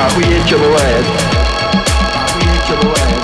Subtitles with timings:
[0.00, 1.04] Охуеть, что бывает.
[2.14, 3.18] Охуеть, что бывает.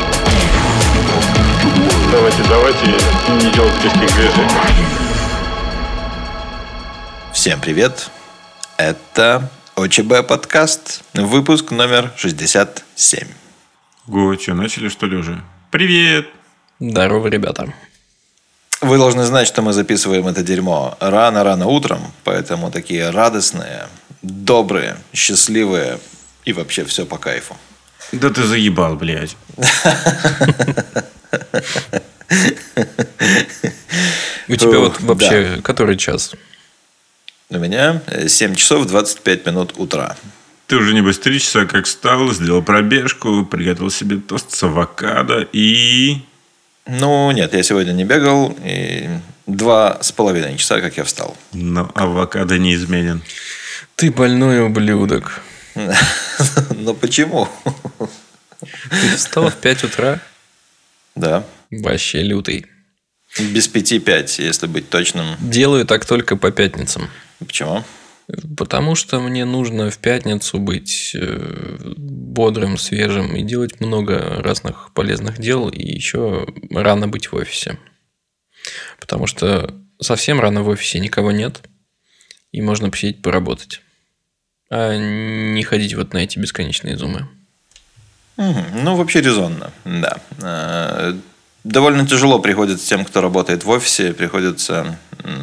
[2.13, 2.87] Давайте, давайте
[3.47, 4.51] не делать резких движений.
[7.33, 8.11] Всем привет!
[8.77, 13.27] Это ОЧБ подкаст, выпуск номер 67.
[14.07, 15.43] Го, что, начали что ли уже?
[15.71, 16.27] Привет!
[16.79, 17.73] Здорово, ребята.
[18.83, 23.89] Вы должны знать, что мы записываем это дерьмо рано-рано утром, поэтому такие радостные,
[24.21, 25.99] добрые, счастливые
[26.47, 27.57] и вообще все по кайфу.
[28.13, 29.37] Да ты заебал, блядь.
[34.49, 36.33] У тебя вот вообще который час?
[37.51, 40.17] У меня 7 часов 25 минут утра.
[40.69, 46.23] Ты уже небось три часа как встал, сделал пробежку, приготовил себе тост с авокадо и...
[46.87, 49.09] Ну, нет, я сегодня не бегал, и
[49.47, 51.37] два с половиной часа, как я встал.
[51.53, 53.23] Но авокадо неизменен.
[53.97, 55.43] Ты больной ублюдок.
[56.71, 57.49] Но почему?
[58.91, 60.21] Ты встал в 5 утра?
[61.15, 61.45] Да.
[61.71, 62.67] Вообще лютый.
[63.39, 65.37] Без пяти пять, если быть точным.
[65.41, 67.11] Делаю так только по пятницам.
[67.39, 67.85] Почему?
[68.57, 75.39] Потому что мне нужно в пятницу быть э, бодрым, свежим и делать много разных полезных
[75.39, 77.79] дел, и еще рано быть в офисе.
[78.99, 81.63] Потому что совсем рано в офисе никого нет,
[82.51, 83.83] и можно посидеть поработать.
[84.71, 87.27] А не ходить вот на эти бесконечные зумы.
[88.37, 90.19] Ну, вообще резонно, да.
[90.43, 91.15] Э,
[91.65, 94.99] Довольно тяжело приходится тем, кто работает в офисе, приходится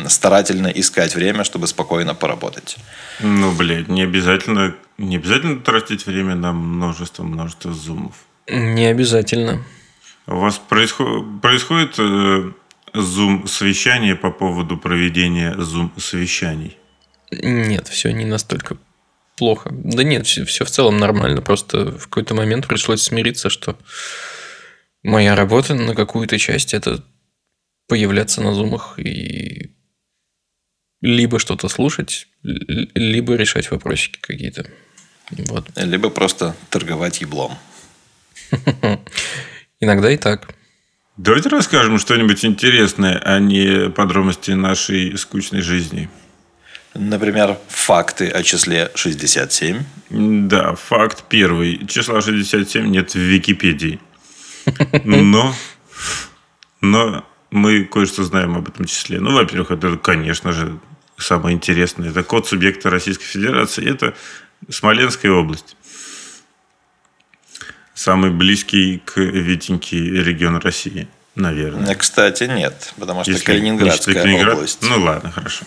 [0.07, 2.77] старательно искать время, чтобы спокойно поработать.
[3.19, 8.15] Ну, блядь, не обязательно, не обязательно тратить время на множество-множество зумов.
[8.49, 9.65] Не обязательно.
[10.27, 12.51] У вас происход- происходит э,
[12.93, 16.77] зум-совещание по поводу проведения зум-совещаний?
[17.31, 18.77] Нет, все не настолько
[19.37, 19.69] плохо.
[19.71, 21.41] Да нет, все, в целом нормально.
[21.41, 23.77] Просто в какой-то момент пришлось смириться, что
[25.03, 27.03] моя работа на какую-то часть это
[27.87, 29.71] появляться на зумах и
[31.01, 34.65] либо что-то слушать, либо решать вопросики какие-то.
[35.31, 35.65] Вот.
[35.75, 37.57] Либо просто торговать еблом.
[39.79, 40.53] Иногда и так.
[41.17, 46.09] Давайте расскажем что-нибудь интересное, а не подробности нашей скучной жизни.
[46.93, 49.83] Например, факты о числе 67.
[50.09, 51.85] Да, факт первый.
[51.87, 53.99] Числа 67 нет в Википедии.
[55.03, 55.55] Но,
[56.81, 59.19] но мы кое-что знаем об этом числе.
[59.19, 60.79] Ну, во-первых, это, конечно же,
[61.17, 62.09] самое интересное.
[62.09, 63.89] Это код субъекта Российской Федерации.
[63.89, 64.15] Это
[64.69, 65.75] Смоленская область.
[67.93, 71.93] Самый близкий к Витеньке регион России, наверное.
[71.95, 74.55] Кстати, нет, потому что Если Калининградская считать Калининград.
[74.55, 74.79] область.
[74.81, 75.65] Ну ладно, хорошо.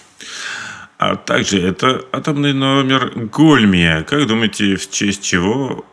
[0.98, 4.02] А также это атомный номер Гольмия.
[4.02, 5.84] Как думаете, в честь чего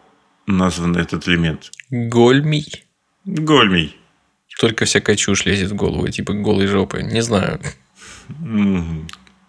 [0.47, 1.71] назван этот элемент?
[1.89, 2.85] Гольмий.
[3.25, 3.97] Гольмий.
[4.59, 7.03] Только всякая чушь лезет в голову, типа голой жопы.
[7.03, 7.59] Не знаю.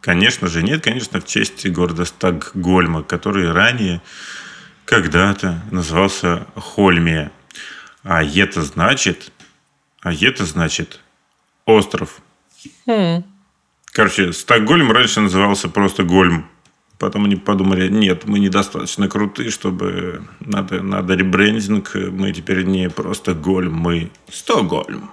[0.00, 4.02] Конечно же, нет, конечно, в честь города Стокгольма, который ранее
[4.84, 7.30] когда-то назывался Хольмия.
[8.02, 9.32] А это значит,
[10.02, 11.00] а это значит
[11.64, 12.20] остров.
[13.94, 16.46] Короче, Стокгольм раньше назывался просто Гольм.
[16.98, 21.94] Потом они подумали, нет, мы недостаточно крутые, чтобы надо, надо ребрендинг.
[21.94, 25.12] Мы теперь не просто Гольм, мы Стокгольм.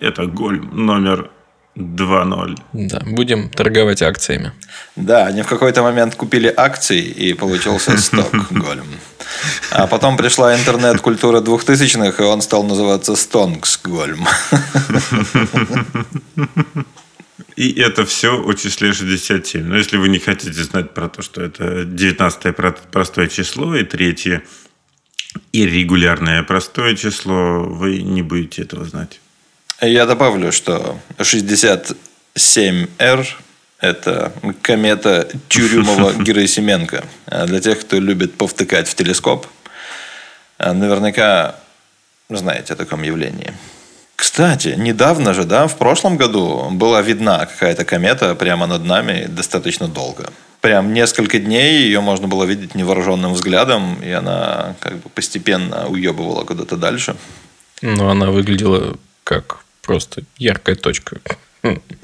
[0.00, 1.30] Это Гольм номер
[1.76, 2.58] 2.0.
[2.74, 4.52] Да, будем торговать акциями.
[4.94, 8.86] Да, они в какой-то момент купили акции, и получился Стокгольм.
[9.70, 14.26] А потом пришла интернет-культура двухтысячных, и он стал называться Стонгсгольм.
[17.56, 19.64] И это все о числе 67.
[19.64, 23.84] Но если вы не хотите знать про то, что это 19 про- простое число и
[23.84, 24.42] третье
[25.52, 29.20] иррегулярное простое число, вы не будете этого знать.
[29.80, 33.26] Я добавлю, что 67R–
[33.80, 34.32] это
[34.62, 37.04] комета Тюрюмова-Герасименко.
[37.26, 39.46] А Для тех, кто любит повтыкать в телескоп,
[40.58, 41.56] а, наверняка
[42.28, 43.52] знаете о таком явлении.
[44.18, 49.86] Кстати, недавно же, да, в прошлом году была видна какая-то комета прямо над нами достаточно
[49.86, 50.32] долго.
[50.60, 56.42] Прям несколько дней ее можно было видеть невооруженным взглядом, и она как бы постепенно уебывала
[56.42, 57.14] куда-то дальше.
[57.80, 61.20] Но она выглядела как просто яркая точка.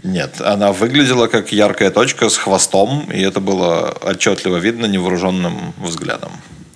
[0.04, 6.30] Нет, она выглядела как яркая точка с хвостом, и это было отчетливо видно невооруженным взглядом.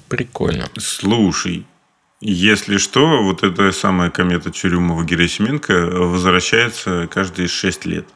[0.09, 0.69] Прикольно.
[0.79, 1.65] Слушай,
[2.21, 8.07] если что, вот эта самая комета Чурюмова-Герасименко возвращается каждые 6 лет.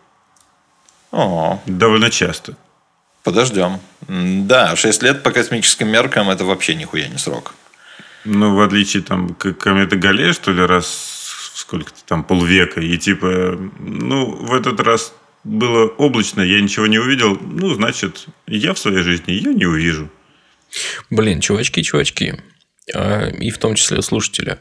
[1.12, 2.56] О, Довольно часто.
[3.22, 3.78] Подождем.
[4.08, 7.54] Да, 6 лет по космическим меркам это вообще нихуя не срок.
[8.24, 12.80] Ну, в отличие там к кометы Галлея, что ли, раз сколько-то там полвека.
[12.80, 15.12] И типа, ну, в этот раз
[15.44, 17.38] было облачно, я ничего не увидел.
[17.40, 20.08] Ну, значит, я в своей жизни ее не увижу.
[21.10, 22.40] Блин, чувачки, чувачки,
[22.86, 24.58] и в том числе слушатели.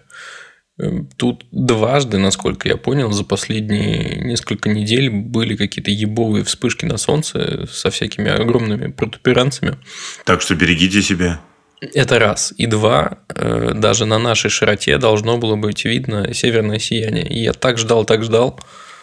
[0.79, 6.97] Эм, Тут дважды, насколько я понял, за последние несколько недель были какие-то ебовые вспышки на
[6.97, 9.77] солнце со всякими огромными протуберанцами.
[10.25, 11.41] Так что берегите себя.
[11.81, 12.53] Это раз.
[12.57, 17.27] И два, э, даже на нашей широте должно было быть видно северное сияние.
[17.27, 18.59] И я так ждал, так ждал,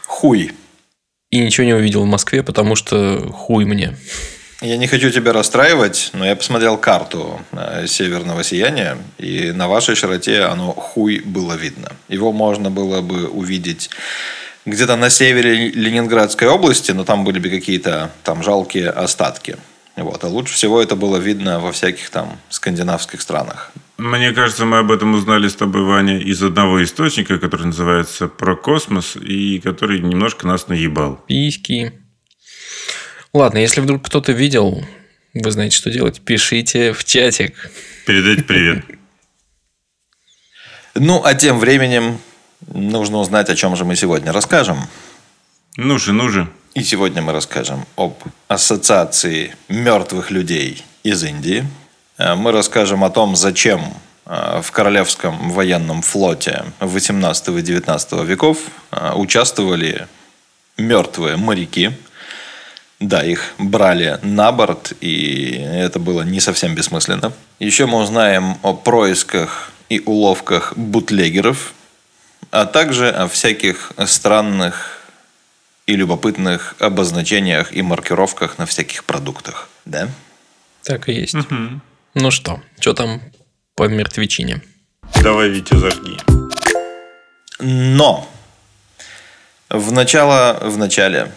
[0.06, 0.52] Хуй.
[1.30, 3.96] и ничего не увидел в Москве, потому что хуй мне.
[4.60, 9.94] Я не хочу тебя расстраивать, но я посмотрел карту э, северного сияния, и на вашей
[9.94, 11.92] широте оно хуй было видно.
[12.08, 13.90] Его можно было бы увидеть
[14.66, 19.56] где-то на севере Ленинградской области, но там были бы какие-то там жалкие остатки.
[19.96, 20.24] Вот.
[20.24, 23.72] А лучше всего это было видно во всяких там скандинавских странах.
[23.96, 28.54] Мне кажется, мы об этом узнали с тобой, Ваня, из одного источника, который называется «Про
[28.54, 31.20] космос», и который немножко нас наебал.
[31.26, 31.92] Письки.
[33.32, 34.84] Ладно, если вдруг кто-то видел,
[35.34, 36.20] вы знаете, что делать.
[36.20, 37.70] Пишите в чатик.
[38.06, 38.84] Передать привет.
[40.94, 42.18] Ну, а тем временем
[42.66, 44.78] нужно узнать, о чем же мы сегодня расскажем.
[45.76, 46.48] Ну же, ну же.
[46.74, 48.14] И сегодня мы расскажем об
[48.48, 51.64] ассоциации мертвых людей из Индии.
[52.18, 53.80] Э, Мы расскажем о том, зачем
[54.26, 58.58] э, в Королевском военном флоте 18 и 19 веков
[58.90, 60.08] э, участвовали
[60.76, 61.92] мертвые моряки.
[63.00, 67.32] Да, их брали на борт, и это было не совсем бессмысленно.
[67.60, 71.74] Еще мы узнаем о происках и уловках бутлегеров,
[72.50, 74.98] а также о всяких странных
[75.86, 79.68] и любопытных обозначениях и маркировках на всяких продуктах.
[79.84, 80.08] Да?
[80.82, 81.36] Так и есть.
[82.14, 83.22] Ну что, что там
[83.76, 84.60] по мертвечине?
[85.22, 86.16] Давай, Витя, зажги.
[87.60, 88.28] Но
[89.70, 91.30] в начало, в начале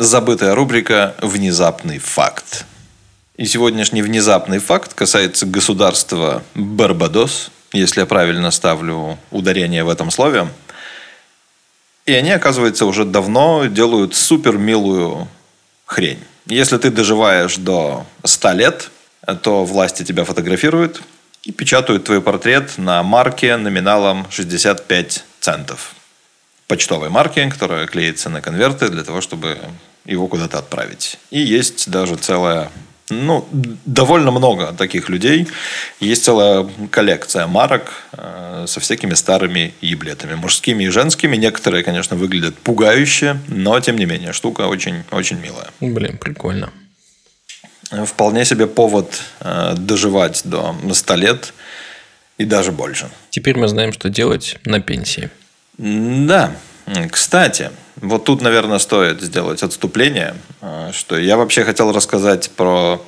[0.00, 2.64] забытая рубрика «Внезапный факт».
[3.36, 10.48] И сегодняшний внезапный факт касается государства Барбадос, если я правильно ставлю ударение в этом слове.
[12.06, 15.28] И они, оказывается, уже давно делают супер милую
[15.84, 16.24] хрень.
[16.46, 18.90] Если ты доживаешь до 100 лет,
[19.42, 21.02] то власти тебя фотографируют
[21.42, 25.94] и печатают твой портрет на марке номиналом 65 центов.
[26.68, 29.58] Почтовой марке, которая клеится на конверты для того, чтобы
[30.04, 31.18] его куда-то отправить.
[31.30, 32.70] И есть даже целая
[33.10, 33.46] ну,
[33.84, 35.48] довольно много таких людей.
[35.98, 40.34] Есть целая коллекция марок э, со всякими старыми еблетами.
[40.34, 41.36] Мужскими и женскими.
[41.36, 45.70] Некоторые, конечно, выглядят пугающе, но, тем не менее, штука очень, очень милая.
[45.80, 46.70] Блин, прикольно.
[48.06, 51.52] Вполне себе повод э, доживать до 100 лет
[52.38, 53.10] и даже больше.
[53.30, 55.30] Теперь мы знаем, что делать на пенсии.
[55.76, 56.52] Да.
[57.10, 63.00] Кстати, вот тут, наверное, стоит сделать отступление, э, что я вообще хотел рассказать про,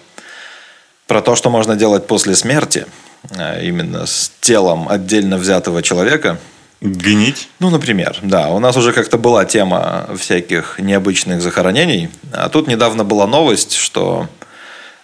[1.07, 2.87] про то, что можно делать после смерти,
[3.31, 6.39] э, именно с телом отдельно взятого человека.
[6.81, 7.49] Гнить?
[7.61, 13.05] Ну, например, да, у нас уже как-то была тема всяких необычных захоронений, а тут недавно
[13.05, 14.29] была новость, что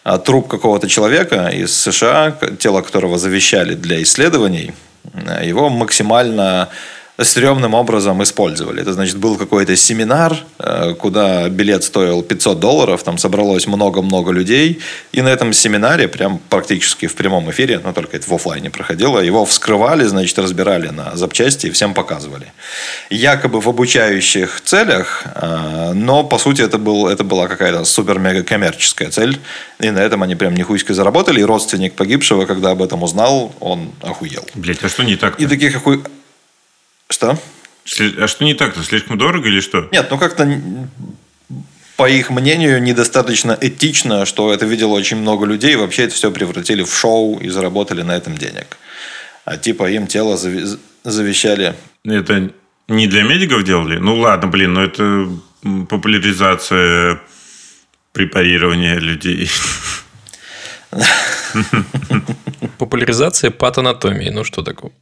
[0.02, 4.72] а, труп какого-то человека из США, тело которого завещали для исследований,
[5.44, 6.68] его максимально
[7.20, 8.80] стрёмным образом использовали.
[8.80, 14.78] Это значит, был какой-то семинар, э, куда билет стоил 500 долларов, там собралось много-много людей,
[15.12, 19.18] и на этом семинаре, прям практически в прямом эфире, но только это в оффлайне проходило,
[19.18, 22.52] его вскрывали, значит, разбирали на запчасти и всем показывали.
[23.10, 29.10] Якобы в обучающих целях, э, но по сути это, был, это была какая-то супер-мега коммерческая
[29.10, 29.38] цель,
[29.80, 33.90] и на этом они прям нихуйски заработали, и родственник погибшего, когда об этом узнал, он
[34.02, 34.46] охуел.
[34.54, 35.40] Блять, а что не так?
[35.40, 36.00] И таких охуй...
[37.08, 37.38] Что?
[38.18, 38.82] А что не так-то?
[38.82, 39.88] Слишком дорого или что?
[39.92, 40.60] Нет, ну как-то
[41.96, 46.30] по их мнению, недостаточно этично, что это видело очень много людей, и вообще это все
[46.30, 48.78] превратили в шоу и заработали на этом денег.
[49.44, 51.74] А типа им тело зави- завещали.
[52.04, 52.52] Это
[52.86, 53.98] не для медиков делали?
[53.98, 55.28] Ну ладно, блин, но это
[55.88, 57.20] популяризация
[58.12, 59.50] препарирования людей.
[62.78, 64.28] Популяризация патанатомии.
[64.30, 64.92] Ну что такое?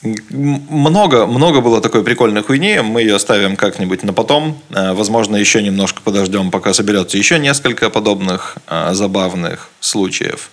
[0.00, 2.78] Много, много было такой прикольной хуйни.
[2.80, 4.56] Мы ее оставим как-нибудь на потом.
[4.70, 10.50] Э, Возможно, еще немножко подождем, пока соберется еще несколько подобных э, забавных случаев.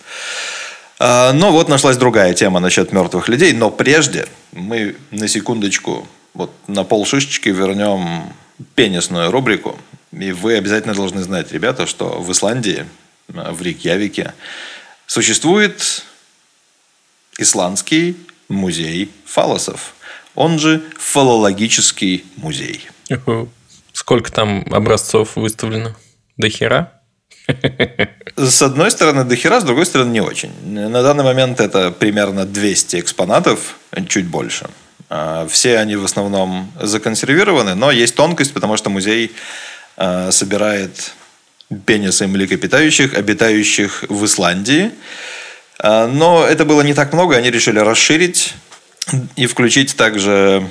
[0.98, 3.52] Э, Но вот нашлась другая тема насчет мертвых людей.
[3.52, 8.32] Но прежде мы на секундочку вот на полшишечки вернем
[8.74, 9.78] пенисную рубрику.
[10.10, 12.84] И вы обязательно должны знать, ребята, что в Исландии,
[13.28, 14.34] в Рейкьявике,
[15.06, 16.02] существует
[17.38, 18.16] Исландский
[18.48, 19.94] музей фалосов.
[20.34, 22.88] Он же фалологический музей.
[23.92, 25.96] Сколько там образцов выставлено?
[26.36, 26.92] До хера?
[28.36, 30.52] С одной стороны, до хера, с другой стороны, не очень.
[30.62, 33.76] На данный момент это примерно 200 экспонатов,
[34.08, 34.68] чуть больше.
[35.08, 39.32] А, все они в основном законсервированы, но есть тонкость, потому что музей
[39.96, 41.14] а, собирает
[41.84, 44.90] пенисы млекопитающих, обитающих в Исландии.
[45.78, 48.54] А, но это было не так много, они решили расширить
[49.36, 50.68] и включить также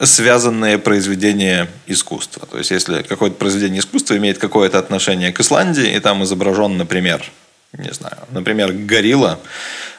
[0.00, 2.46] связанные произведения искусства.
[2.46, 7.24] То есть, если какое-то произведение искусства имеет какое-то отношение к Исландии, и там изображен, например,
[7.72, 9.40] не знаю, например, горилла,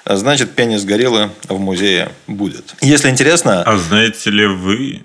[0.06, 2.76] значит, пенис гориллы в музее будет.
[2.82, 3.64] Если интересно...
[3.64, 5.04] А знаете ли вы,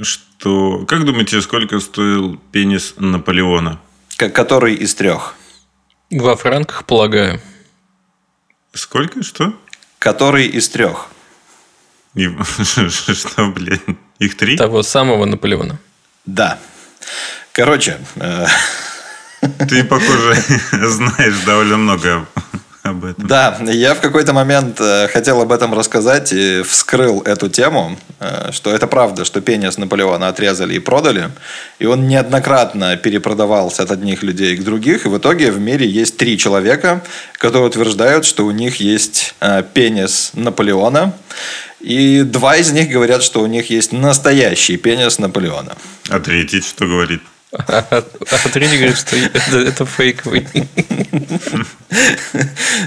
[0.00, 0.84] что...
[0.86, 3.80] Как думаете, сколько стоил пенис Наполеона?
[4.16, 5.34] Который из трех?
[6.10, 7.40] Во франках, полагаю.
[8.78, 9.22] Сколько?
[9.24, 9.52] Что?
[9.98, 11.08] Который из трех.
[12.14, 13.98] Что, блин?
[14.20, 14.56] Их три?
[14.56, 15.78] Того самого Наполеона.
[16.26, 16.58] Да.
[17.52, 17.98] Короче.
[18.16, 18.46] Э,
[19.68, 20.34] Ты, похоже,
[20.72, 22.26] знаешь довольно много
[22.88, 23.26] об этом.
[23.26, 28.50] Да, я в какой-то момент э, хотел об этом рассказать и вскрыл эту тему, э,
[28.52, 31.30] что это правда, что пенис Наполеона отрезали и продали,
[31.78, 36.16] и он неоднократно перепродавался от одних людей к других, и в итоге в мире есть
[36.16, 37.02] три человека,
[37.38, 41.12] которые утверждают, что у них есть э, пенис Наполеона,
[41.80, 45.76] и два из них говорят, что у них есть настоящий пенис Наполеона.
[46.08, 47.22] А третий что говорит?
[47.52, 50.46] А, а третий говорит, что это, это фейковый.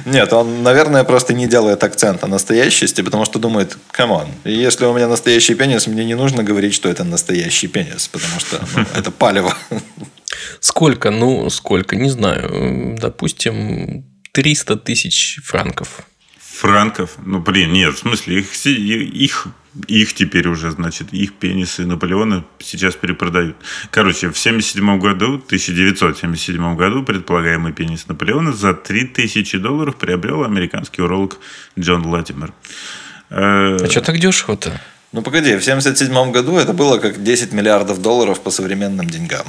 [0.05, 4.85] Нет, он, наверное, просто не делает акцент на настоящести, потому что думает, come on, если
[4.85, 8.85] у меня настоящий пенис, мне не нужно говорить, что это настоящий пенис, потому что ну,
[8.95, 9.57] это палево.
[10.59, 11.09] Сколько?
[11.09, 11.95] Ну, сколько?
[11.95, 12.97] Не знаю.
[12.99, 16.01] Допустим, 300 тысяч франков.
[16.61, 17.17] Франков?
[17.25, 19.47] Ну, блин, нет, в смысле, их, их
[19.87, 23.55] их теперь уже, значит, их пенисы Наполеона сейчас перепродают.
[23.89, 31.37] Короче, в 77 году, 1977 году, предполагаемый пенис Наполеона за 3000 долларов приобрел американский уролог
[31.79, 32.53] Джон Латимер.
[33.29, 34.79] А что так дешево-то?
[35.13, 39.45] Ну, погоди, в 77 году это было как 10 миллиардов долларов по современным деньгам.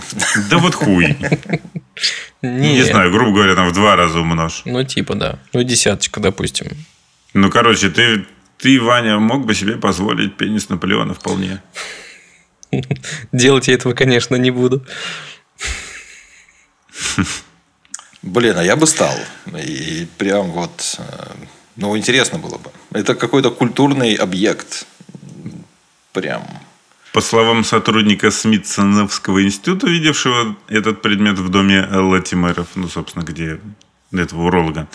[0.49, 1.17] Да вот хуй.
[2.43, 4.63] Не, не знаю, грубо говоря, там в два раза умножь.
[4.65, 5.39] Ну, типа, да.
[5.53, 6.67] Ну, десяточка, допустим.
[7.35, 8.27] Ну, короче, ты
[8.63, 11.61] ты, Ваня, мог бы себе позволить пенис Наполеона вполне.
[13.33, 14.87] Делать я этого, конечно, не буду.
[18.23, 19.17] Блин, а я бы стал.
[19.67, 20.97] И прям вот...
[20.99, 21.03] Э,
[21.75, 22.71] ну, интересно было бы.
[22.93, 24.87] Это какой-то культурный объект.
[26.13, 26.47] Прям.
[27.13, 33.59] По словам сотрудника Смитсоновского института, видевшего этот предмет в доме Латимеров, ну, собственно, где
[34.13, 34.87] этого уролога,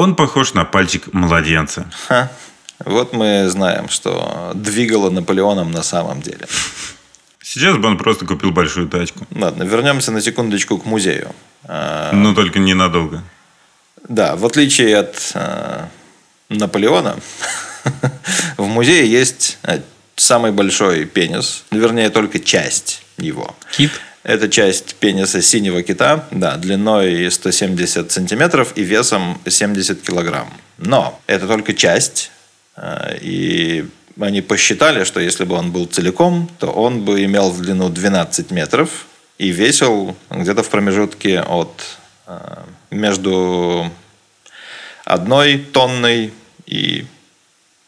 [0.00, 1.86] он похож на пальчик младенца.
[2.08, 2.30] Ха.
[2.86, 6.46] Вот мы знаем, что двигало Наполеоном на самом деле.
[7.42, 9.26] Сейчас бы он просто купил большую тачку.
[9.34, 11.34] Ладно, вернемся на секундочку к музею.
[11.64, 13.22] А, Но только ненадолго.
[14.08, 15.84] Да, в отличие от э,
[16.48, 17.16] Наполеона,
[18.56, 19.80] в музее есть э,
[20.16, 23.54] самый большой пенис, вернее, только часть его.
[23.76, 23.90] Кит?
[24.22, 30.52] Это часть пениса синего кита, да, длиной 170 сантиметров и весом 70 килограмм.
[30.78, 32.30] Но это только часть
[32.80, 33.86] Э, и
[34.20, 38.50] они посчитали, что если бы он был целиком, то он бы имел в длину 12
[38.50, 39.06] метров
[39.38, 43.90] и весил где-то в промежутке от э, между
[45.04, 46.32] одной тонной
[46.66, 47.06] и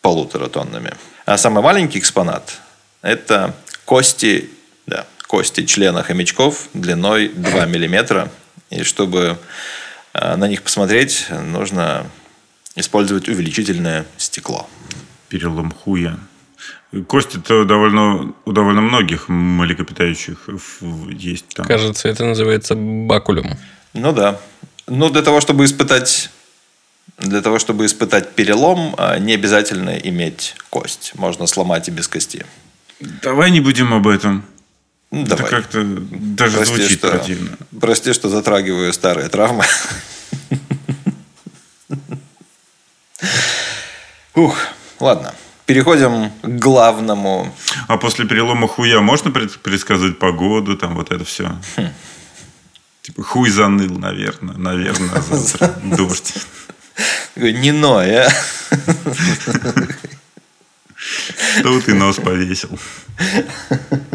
[0.00, 0.92] полутора тоннами.
[1.24, 2.58] А самый маленький экспонат–
[3.02, 4.50] это кости,
[4.86, 8.30] да, кости члена хомячков длиной 2 миллиметра.
[8.68, 9.38] И чтобы
[10.12, 12.06] э, на них посмотреть, нужно
[12.76, 14.68] использовать увеличительное стекло.
[15.30, 16.18] Перелом хуя.
[17.06, 20.50] Кости-то довольно, у довольно многих млекопитающих
[21.10, 21.64] есть там.
[21.64, 23.56] Кажется, это называется бакулюм.
[23.94, 24.38] Ну да.
[24.86, 26.28] Ну, для того, чтобы испытать
[27.16, 31.12] для того, чтобы испытать перелом, а, не обязательно иметь кость.
[31.14, 32.44] Можно сломать и без кости.
[33.00, 34.44] Давай не будем об этом.
[35.12, 35.44] Ну, давай.
[35.44, 37.50] Это как-то даже прости, звучит что, противно.
[37.78, 39.66] Прости, что затрагиваю старые травмы.
[44.34, 44.56] Ух,
[44.98, 45.34] ладно.
[45.66, 47.54] Переходим к главному.
[47.88, 51.60] А после перелома хуя можно предсказывать погоду, там вот это все?
[51.76, 51.88] Хм.
[53.02, 54.56] Типа хуй заныл, наверное.
[54.56, 56.34] Наверное, завтра дождь.
[57.36, 58.30] Не ной, а?
[61.58, 62.78] Что ты нос повесил?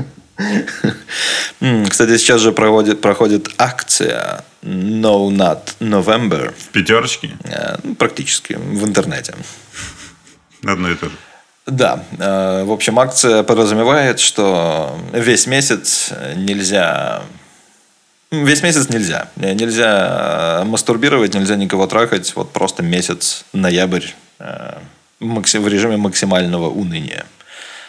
[1.90, 6.54] Кстати, сейчас же проводит, проходит акция No Not November.
[6.58, 7.32] В пятерочке?
[7.44, 9.34] Э, ну, Практически в интернете.
[10.66, 11.16] Одно и то же.
[11.66, 17.24] Да, э, в общем, акция подразумевает, что весь месяц нельзя...
[18.32, 19.30] Весь месяц нельзя.
[19.36, 22.36] Нельзя э, мастурбировать, нельзя никого трахать.
[22.36, 24.08] Вот просто месяц, ноябрь,
[25.20, 27.26] в режиме максимального уныния.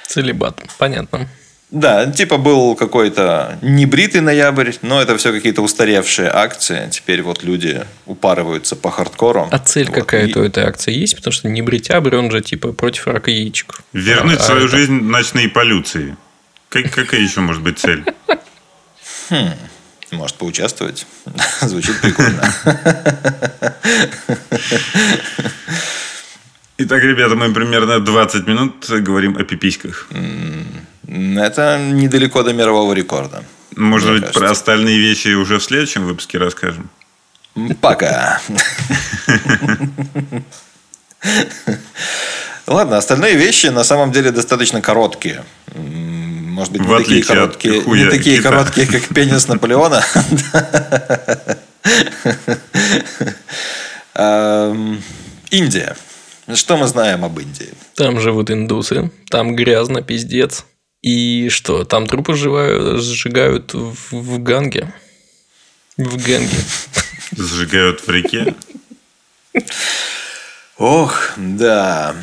[0.07, 0.63] Целебат.
[0.79, 1.29] Понятно.
[1.71, 6.89] Да, типа был какой-то небритый ноябрь, но это все какие-то устаревшие акции.
[6.91, 9.49] Теперь вот люди упарываются по хардкору.
[9.51, 9.95] А цель Вот.
[9.95, 11.17] какая-то И- у этой акции есть?
[11.17, 13.83] Потому что не бритябрь, он же типа против рака яичек.
[13.93, 16.17] Вернуть А- а свою это- жизнь ночной полюции.
[16.71, 18.03] Как- какая еще может быть цель?
[20.11, 21.07] Может поучаствовать.
[21.61, 22.51] Звучит прикольно.
[26.81, 30.09] Итак, ребята, мы примерно 20 минут говорим о пиписьках.
[31.09, 33.43] Это недалеко до мирового рекорда.
[33.75, 34.39] Может быть, кажется.
[34.41, 36.89] про остальные вещи уже в следующем выпуске расскажем?
[37.81, 38.41] Пока.
[42.69, 45.45] Ладно, остальные вещи на самом деле достаточно короткие.
[45.75, 48.51] Может быть, не В такие короткие, не такие кита.
[48.51, 50.05] короткие, как пенис Наполеона.
[54.15, 55.03] Эм,
[55.51, 55.97] Индия.
[56.55, 57.69] Что мы знаем об Индии?
[57.95, 60.65] Там живут индусы, там грязно, пиздец.
[61.03, 64.93] И что, там трупы сживают, сжигают в, в Ганге?
[65.97, 66.59] В Ганге.
[67.37, 68.55] Сжигают в реке.
[70.79, 72.17] Ох, да.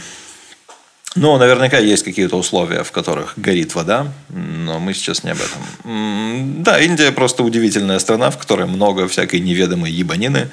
[1.15, 6.63] Ну, наверняка есть какие-то условия, в которых горит вода, но мы сейчас не об этом.
[6.63, 10.49] Да, Индия просто удивительная страна, в которой много всякой неведомой ебанины.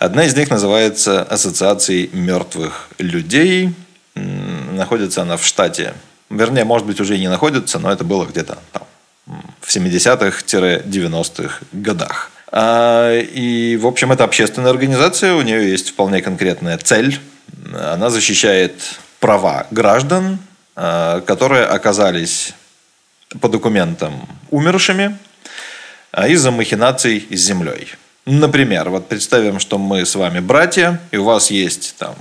[0.00, 3.74] Одна из них называется Ассоциацией мертвых людей.
[4.14, 5.92] Находится она в штате.
[6.30, 8.84] Вернее, может быть, уже и не находится, но это было где-то там
[9.60, 12.30] в 70-х-90-х годах.
[12.50, 17.20] А, И, в общем, это общественная организация, у нее есть вполне конкретная цель.
[17.74, 18.72] Она защищает
[19.18, 20.38] права граждан,
[20.76, 22.54] а, которые оказались
[23.38, 25.18] по документам умершими
[26.10, 27.90] а, из-за махинаций с землей.
[28.26, 32.14] Например, вот представим, что мы с вами братья, и у вас есть там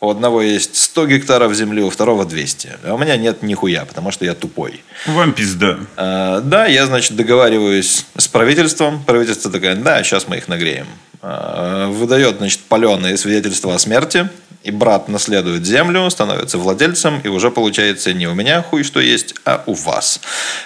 [0.00, 2.78] у одного есть 100 гектаров земли, у второго 200.
[2.84, 4.82] А у меня нет нихуя, потому что я тупой.
[5.06, 5.78] Вам пизда.
[5.96, 9.02] А, Да, я, значит, договариваюсь с правительством.
[9.04, 10.86] Правительство такое, да, сейчас мы их нагреем.
[11.20, 14.30] А, Выдает, значит, паленые свидетельства о смерти.
[14.62, 19.34] И брат наследует землю, становится владельцем, и уже получается не у меня хуй что есть,
[19.46, 20.20] а у вас.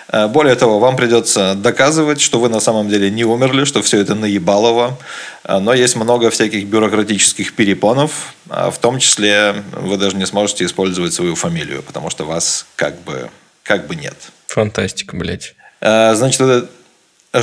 [0.09, 4.00] А, Более того, вам придется доказывать, что вы на самом деле не умерли, что все
[4.00, 4.98] это наебалово.
[5.44, 10.64] А, Но есть много всяких бюрократических перепонов, а в том числе вы даже не сможете
[10.64, 13.30] использовать свою фамилию, потому что вас как бы,
[13.62, 14.16] как бы нет.
[14.48, 15.54] Фантастика, блядь.
[15.80, 16.70] Э, Значит, этот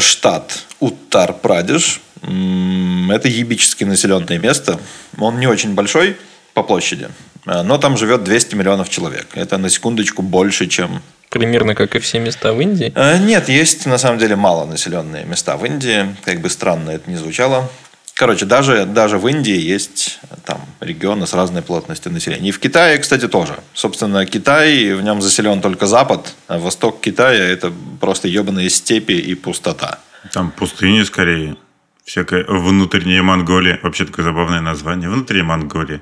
[0.01, 4.79] штат Уттар-Прадеш это ебически населенное место.
[5.17, 6.17] Он не очень большой
[6.53, 7.09] по площади,
[7.45, 9.27] э, но там живет 200 миллионов человек.
[9.33, 11.01] Это на секундочку больше, чем...
[11.29, 12.91] Примерно как и все места в Индии.
[12.95, 16.15] Э, Нет, есть на самом деле малонаселенные места в Индии.
[16.25, 17.69] Как бы странно это ни звучало.
[18.21, 22.49] Короче, даже, даже в Индии есть э, там регионы с разной плотностью населения.
[22.49, 23.55] И в Китае, кстати, тоже.
[23.73, 29.33] Собственно, Китай, в нем заселен только Запад, а восток Китая– это просто ебаные степи и
[29.33, 29.99] пустота.
[30.33, 31.55] Там пустыни скорее.
[32.05, 33.79] Всякая внутренняя Монголия.
[33.81, 35.09] Вообще такое забавное название.
[35.09, 36.01] Внутренняя Монголия.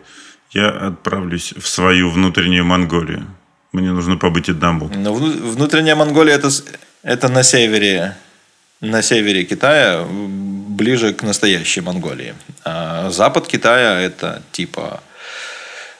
[0.51, 3.27] Я отправлюсь в свою внутреннюю Монголию.
[3.71, 4.89] Мне нужно побыть одному.
[4.95, 6.49] Но вну- внутренняя Монголия это,
[7.03, 8.15] это на севере,
[8.81, 12.33] на севере Китая, ближе к настоящей Монголии.
[12.65, 15.03] А запад Китая это типа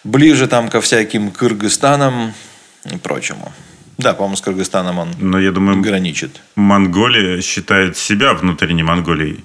[0.04, 2.34] ближе там ко всяким Кыргызстанам
[2.92, 3.52] и прочему.
[4.00, 6.42] Да, по-моему, с Кыргызстаном он Но я думаю, граничит.
[6.56, 9.44] Монголия считает себя внутренней Монголией.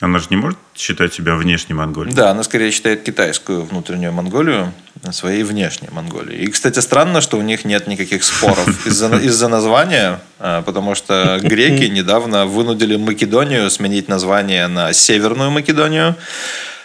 [0.00, 2.14] Она же не может считать себя внешней Монголией.
[2.14, 4.72] Да, она скорее считает китайскую внутреннюю Монголию
[5.10, 6.44] своей внешней Монголией.
[6.44, 11.84] И, кстати, странно, что у них нет никаких споров из-за названия, а, потому что греки
[11.84, 16.14] недавно вынудили Македонию сменить название на Северную Македонию,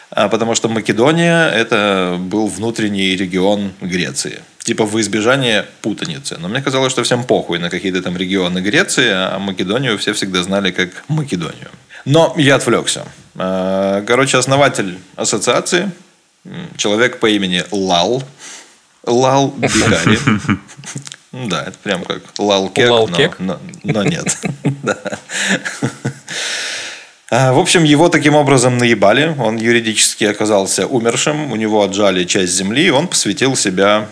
[0.09, 4.41] а, потому что Македония– это был внутренний регион Греции.
[4.59, 6.37] Типа в избежание путаницы.
[6.39, 10.41] Но мне казалось, что всем похуй на какие-то там регионы Греции, а Македонию все всегда
[10.41, 11.69] знали как Македонию.
[12.05, 13.05] Но я отвлекся.
[13.35, 15.91] А, Короче, основатель ассоциации,
[16.77, 18.23] человек по имени Лал,
[19.05, 20.19] Лал Бихари.
[21.31, 24.37] Да, это прям как Лал Кек, Лал но- но, но нет.
[27.31, 29.35] А, В общем, его таким образом наебали.
[29.39, 31.51] Он юридически оказался умершим.
[31.51, 32.85] У него отжали часть земли.
[32.85, 34.07] и Он посвятил себя,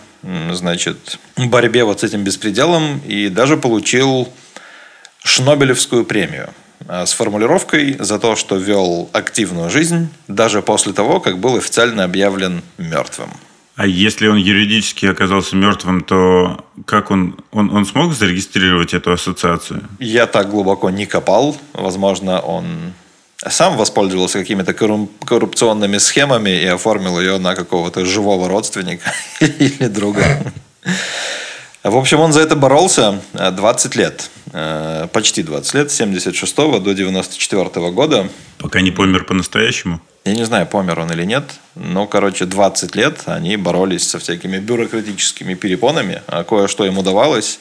[0.52, 3.00] значит, борьбе вот с этим беспределом.
[3.06, 4.28] И даже получил
[5.24, 6.52] Шнобелевскую премию э,
[6.88, 12.62] с формулировкой за то, что вел активную жизнь даже после того, как был официально объявлен
[12.78, 13.30] мертвым.
[13.76, 19.84] А если он юридически оказался мертвым, то как он, он, он смог зарегистрировать эту ассоциацию?
[20.00, 21.58] Я так глубоко не копал.
[21.74, 22.94] Возможно, он
[23.38, 30.54] сам воспользовался какими-то коррупционными схемами и оформил ее на какого-то живого родственника или друга.
[31.84, 34.30] В общем, он за это боролся 20 лет.
[34.54, 38.28] Э, почти 20 лет, с 76 до 94 года.
[38.58, 40.02] Пока не помер по-настоящему?
[40.24, 44.60] Я не знаю, помер он или нет, но, короче, 20 лет они боролись со всякими
[44.60, 47.60] бюрократическими перепонами, а кое-что им удавалось.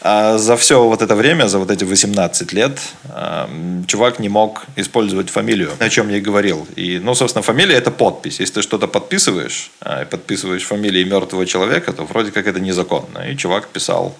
[0.00, 2.78] А за все вот это время, за вот эти 18 лет,
[3.08, 3.50] а,
[3.88, 6.68] чувак не мог использовать фамилию, о чем я и говорил.
[6.76, 8.38] И, ну, собственно, фамилия– это подпись.
[8.38, 13.18] Если ты что-то подписываешь, а, и подписываешь фамилии мертвого человека, то вроде как это незаконно.
[13.28, 14.14] И чувак писал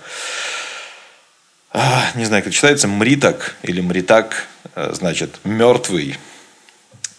[2.15, 6.17] не знаю, как читается, мритак или мритак, значит, мертвый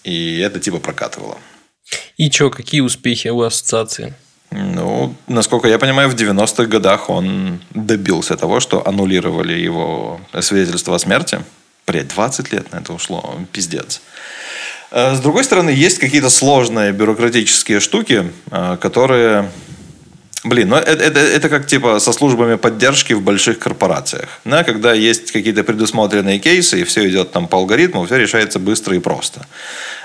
[0.03, 1.37] и это типа прокатывало.
[2.17, 4.13] И что, какие успехи у ассоциации?
[4.51, 10.99] Ну, насколько я понимаю, в 90-х годах он добился того, что аннулировали его свидетельство о
[10.99, 11.39] смерти.
[11.87, 13.39] Блять, 20 лет на это ушло.
[13.51, 14.01] Пиздец.
[14.91, 19.49] Э, с другой стороны, есть какие-то сложные бюрократические штуки, э, которые...
[20.43, 24.27] Блин, ну это, это, это как типа со службами поддержки в больших корпорациях.
[24.43, 28.95] Да, когда есть какие-то предусмотренные кейсы, и все идет там по алгоритму, все решается быстро
[28.95, 29.45] и просто.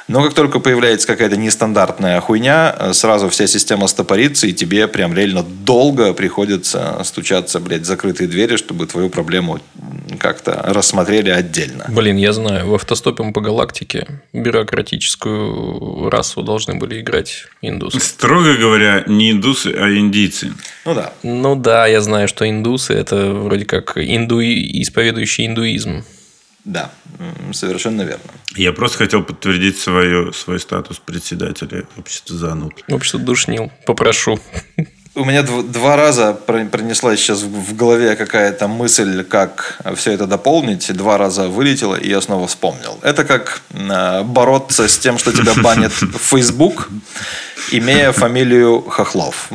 [0.08, 5.14] Но как только появляется какая-то нестандартная хуйня, э, сразу вся система стопорится, и тебе прям
[5.14, 9.60] реально долго приходится стучаться, блядь, в закрытые двери, чтобы твою проблему
[10.18, 11.86] как-то рассмотрели отдельно.
[11.88, 17.98] Блин, я знаю, в автостопе по галактике бюрократическую расу должны были играть индусы.
[18.00, 20.52] Строго говоря, не индусы, а индийцы.
[20.84, 21.12] Ну да.
[21.24, 26.04] Ну да, я знаю, что индусы это вроде как индуи, исповедующий индуизм.
[26.66, 26.90] Да,
[27.52, 28.24] совершенно верно.
[28.56, 32.72] Я просто хотел подтвердить свое, свой статус председателя общества зануд.
[32.88, 33.70] Общество душнил.
[33.86, 34.40] Попрошу.
[35.14, 40.92] У меня два раза пронеслась сейчас в голове какая-то мысль, как все это дополнить.
[40.92, 42.98] Два раза вылетела, и я снова вспомнил.
[43.02, 46.88] Это как а, бороться с тем, что тебя банит в Facebook,
[47.70, 49.50] имея фамилию Хохлов.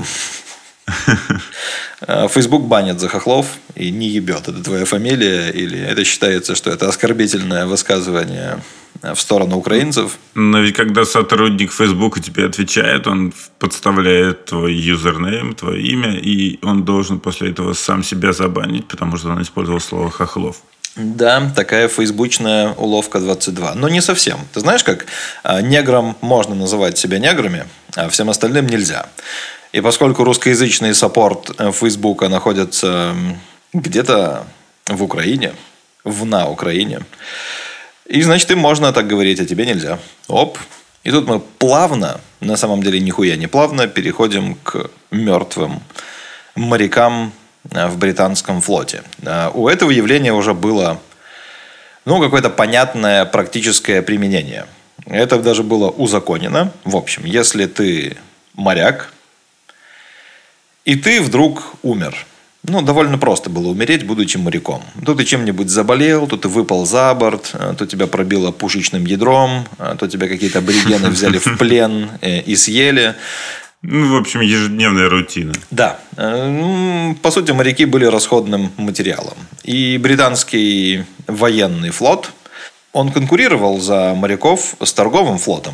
[2.08, 4.48] Facebook банит за хохлов и не ебет.
[4.48, 8.60] Это твоя фамилия или это считается, что это оскорбительное высказывание
[9.02, 10.18] в сторону украинцев.
[10.36, 16.86] Но ведь когда сотрудник Facebook тебе отвечает, он подставляет твой username, твое имя, и он
[16.86, 20.58] должен после этого сам себя забанить, потому что он использовал слово «хохлов».
[20.96, 23.76] Да, такая фейсбучная уловка 22.
[23.76, 24.40] Но не совсем.
[24.54, 25.06] Ты знаешь, как
[25.42, 29.08] а, неграм можно называть себя неграми, а всем остальным нельзя.
[29.72, 33.16] И поскольку русскоязычный support э, Фейсбука находится
[33.74, 34.46] где-то
[34.88, 35.54] в Украине,
[36.04, 37.02] в на Украине,
[38.06, 40.00] и значит им можно так говорить, а тебе нельзя.
[40.28, 40.58] Оп.
[41.04, 45.82] И тут мы плавно, на самом деле нихуя не плавно, переходим к мертвым
[46.56, 47.32] морякам
[47.72, 49.04] э, в британском флоте.
[49.22, 51.00] Э, у этого явления уже было
[52.04, 54.66] ну, какое-то понятное практическое применение.
[55.06, 56.72] Это даже было узаконено.
[56.84, 58.18] В общем, если ты
[58.54, 59.14] моряк,
[60.86, 62.26] и ты вдруг умер.
[62.64, 64.84] Ну, довольно просто было умереть, будучи моряком.
[65.04, 69.66] То ты чем-нибудь заболел, то ты выпал за борт, э, то тебя пробило пушечным ядром,
[69.80, 73.16] э, то тебя какие-то аборигены взяли в плен э, и съели.
[73.82, 75.54] Ну, в общем, ежедневная рутина.
[75.72, 76.00] Да.
[76.16, 79.34] По сути, моряки были расходным материалом.
[79.64, 82.32] И британский военный флот,
[82.94, 85.74] он конкурировал за моряков с торговым флотом.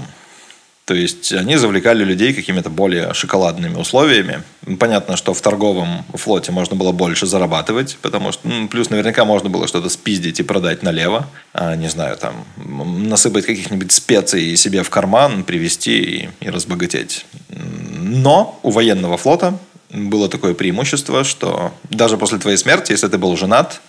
[0.88, 4.44] То есть они завлекали людей какими-то более шоколадными условиями.
[4.80, 9.50] Понятно, что в торговом флоте можно было больше зарабатывать, потому что ну, плюс наверняка можно
[9.50, 11.28] было что-то спиздить и продать налево.
[11.52, 17.26] А, не знаю, там насыпать каких-нибудь специй себе в карман, привезти и, и разбогатеть.
[17.50, 23.36] Но у военного флота было такое преимущество, что даже после твоей смерти, если ты был
[23.36, 23.82] женат,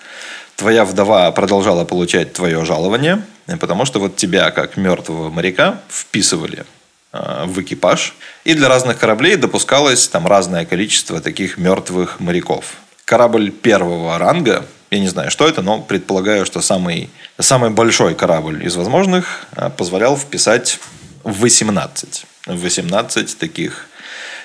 [0.56, 3.22] твоя вдова продолжала получать твое жалование,
[3.60, 6.66] потому что вот тебя, как мертвого моряка, вписывали
[7.12, 8.14] в экипаж.
[8.44, 12.74] И для разных кораблей допускалось там разное количество таких мертвых моряков.
[13.04, 18.64] Корабль первого ранга, я не знаю, что это, но предполагаю, что самый, самый большой корабль
[18.64, 20.78] из возможных э, позволял вписать
[21.24, 22.26] 18.
[22.46, 23.86] 18 таких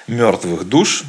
[0.07, 1.03] мертвых душ.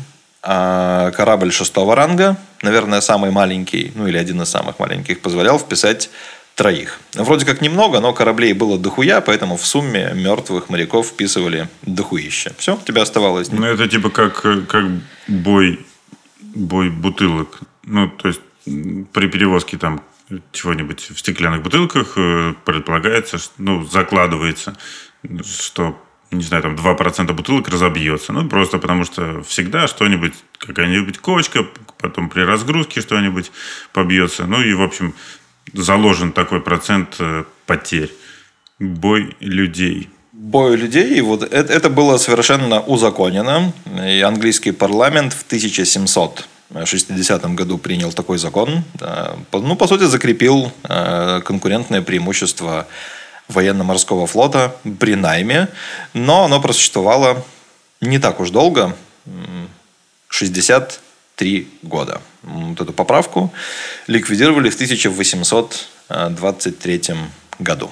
[0.47, 6.11] А корабль шестого ранга, наверное, самый маленький, ну или один из самых маленьких, позволял вписать
[6.55, 7.01] троих.
[7.15, 12.53] Вроде как немного, но кораблей было дохуя, поэтому в сумме мертвых моряков вписывали дохуище.
[12.59, 13.51] Все, тебя оставалось...
[13.51, 14.85] Ну, это типа как, как
[15.27, 15.85] бой,
[16.41, 17.61] бой бутылок.
[17.85, 18.41] Ну, то есть
[19.13, 20.03] при перевозке там
[20.53, 24.77] чего-нибудь в стеклянных бутылках, э, предполагается, ну, закладывается,
[25.45, 28.33] что не знаю, там 2% бутылок разобьется.
[28.33, 31.65] Ну, просто потому что всегда что-нибудь, какая-нибудь кочка,
[31.99, 33.53] потом при разгрузке что-нибудь
[33.93, 34.47] побьется.
[34.47, 35.15] Ну, и, в общем,
[35.73, 38.13] заложен такой процент э, потерь.
[38.79, 40.09] Бой людей.
[40.33, 43.73] Бой людей, вот это, это было совершенно узаконено.
[44.05, 48.85] И английский парламент в 1760 году принял такой закон.
[49.53, 52.87] Ну, по сути, закрепил э, конкурентное преимущество
[53.49, 55.69] военно-морского флота при найме,
[56.15, 57.45] но оно просуществовало
[58.01, 58.97] не так уж долго,
[60.29, 62.21] 63 года.
[62.45, 63.53] Вот эту поправку
[64.07, 67.03] ликвидировали в 1823
[67.59, 67.91] году.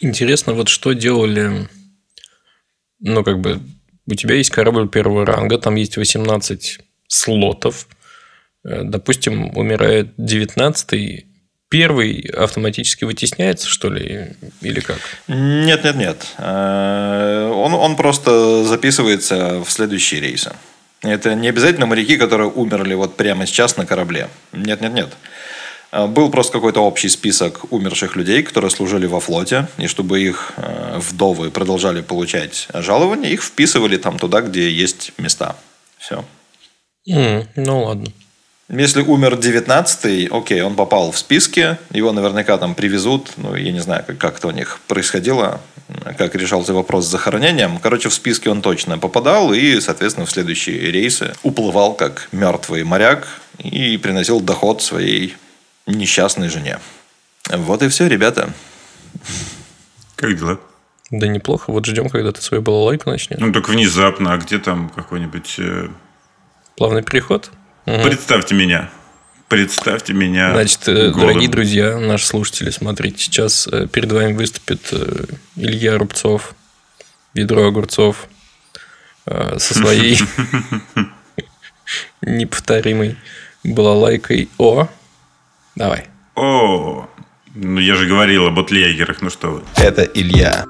[0.00, 1.68] Интересно, вот что делали,
[3.00, 3.60] ну, как бы,
[4.06, 7.88] у тебя есть корабль первого ранга, там есть 18 слотов,
[8.64, 11.26] э, допустим, умирает 19
[11.68, 15.00] первый автоматически вытесняется, что ли, или как?
[15.26, 16.24] Нет, нет, нет.
[16.38, 20.52] Э, он, он просто записывается в следующие рейсы.
[21.04, 24.28] Это не обязательно моряки, которые умерли вот прямо сейчас на корабле.
[24.52, 25.08] Нет, нет, нет.
[25.92, 30.52] Э, был просто какой-то общий список умерших людей, которые служили во флоте, и чтобы их
[30.56, 35.56] э, вдовы продолжали получать жалования, их вписывали там туда, где есть места.
[35.98, 36.24] Все.
[37.08, 38.06] Mm, ну ладно.
[38.68, 43.80] Если умер 19-й, окей, он попал в списки, его наверняка там привезут, ну, я не
[43.80, 45.60] знаю, как, как это у них происходило,
[46.16, 47.78] как решался вопрос с захоронением.
[47.78, 53.28] Короче, в списке он точно попадал и, соответственно, в следующие рейсы уплывал как мертвый моряк
[53.58, 55.36] и приносил доход своей
[55.86, 56.78] несчастной жене.
[57.50, 58.50] Вот и все, ребята.
[60.16, 60.58] Как дела?
[61.10, 61.70] Да неплохо.
[61.70, 63.38] Вот ждем, когда ты свою балалайку начнешь.
[63.38, 64.32] Ну, только внезапно.
[64.32, 65.56] А где там какой-нибудь...
[65.58, 65.88] Э...
[66.76, 67.50] Плавный переход?
[67.86, 68.02] Угу.
[68.02, 68.90] Представьте меня.
[69.48, 70.52] Представьте меня.
[70.52, 71.28] Значит, э, голым.
[71.28, 76.54] дорогие друзья, наши слушатели, смотрите, сейчас э, перед вами выступит э, Илья Рубцов,
[77.34, 78.26] ведро огурцов
[79.26, 80.18] со своей
[82.22, 83.16] неповторимой
[83.62, 84.48] балалайкой.
[84.58, 84.88] О,
[85.76, 86.06] давай.
[86.34, 87.08] О,
[87.54, 89.62] ну я же говорил о бутлегерах, ну что вы.
[89.76, 90.64] Это Илья.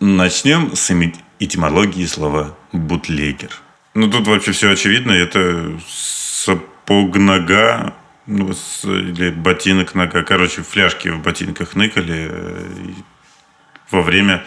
[0.00, 0.92] Начнем с
[1.40, 3.50] этимологии слова бутлегер.
[3.96, 5.12] Ну, тут вообще все очевидно.
[5.12, 7.94] Это сапог нога,
[8.26, 10.22] ну, с, или ботинок нога.
[10.22, 12.66] Короче, фляжки в ботинках ныкали э,
[13.90, 14.44] во время,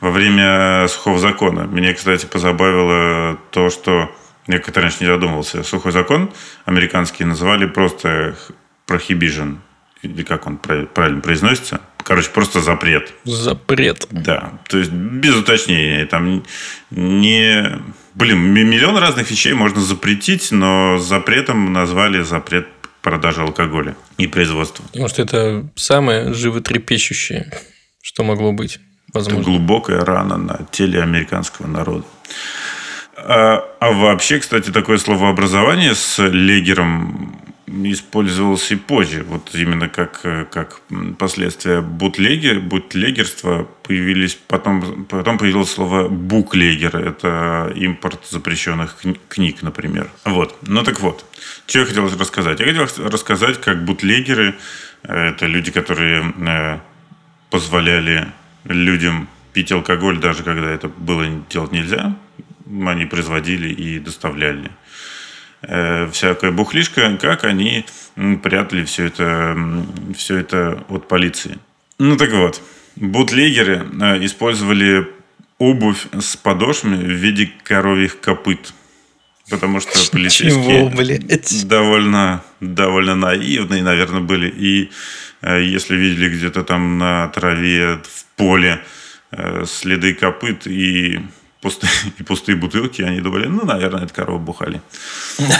[0.00, 1.68] во время сухого закона.
[1.68, 4.12] Мне, кстати, позабавило то, что
[4.48, 5.62] я как-то раньше не задумывался.
[5.62, 6.32] Сухой закон
[6.64, 8.34] американский называли просто
[8.88, 9.58] prohibition.
[10.02, 11.80] Или как он правильно произносится?
[12.10, 13.12] Короче, просто запрет.
[13.22, 14.08] Запрет.
[14.10, 14.58] Да.
[14.68, 16.04] То есть, без уточнения.
[16.06, 16.42] Там
[16.90, 17.80] не
[18.14, 22.66] Блин, миллион разных вещей можно запретить, но запретом назвали запрет
[23.00, 24.84] продажи алкоголя и производства.
[24.86, 27.52] Потому что это самое животрепещущее,
[28.02, 28.80] что могло быть.
[29.14, 29.42] Возможно.
[29.42, 32.04] Это глубокая рана на теле американского народа.
[33.16, 37.40] А, а вообще, кстати, такое словообразование с легером
[37.84, 39.24] использовался и позже.
[39.28, 40.80] Вот именно как, как
[41.18, 46.96] последствия бутлеги, бутлегерства появились потом, потом появилось слово буклегер.
[46.96, 48.96] Это импорт запрещенных
[49.28, 50.10] книг, например.
[50.24, 50.56] Вот.
[50.62, 51.24] Ну так вот.
[51.66, 52.60] Что я хотел рассказать?
[52.60, 54.54] Я хотел рассказать, как бутлегеры,
[55.02, 56.78] э, это люди, которые э,
[57.50, 58.26] позволяли
[58.64, 62.16] людям пить алкоголь, даже когда это было делать нельзя,
[62.66, 64.70] они производили и доставляли э,
[65.62, 67.84] всякая бухлишка, как они
[68.42, 69.56] прятали все это,
[70.16, 71.58] все это от полиции.
[71.98, 72.62] Ну так вот,
[72.96, 75.06] бутлегеры э, использовали
[75.58, 78.72] обувь с подошвами в виде коровьих копыт.
[79.50, 84.48] Потому что полицейские Чего, довольно, довольно наивные, наверное, были.
[84.48, 84.90] И
[85.42, 88.80] э, если видели где-то там на траве, в поле
[89.32, 91.20] э, следы копыт и
[91.60, 91.90] пустые,
[92.26, 94.80] пустые бутылки, они думали, ну, наверное, это коровы бухали.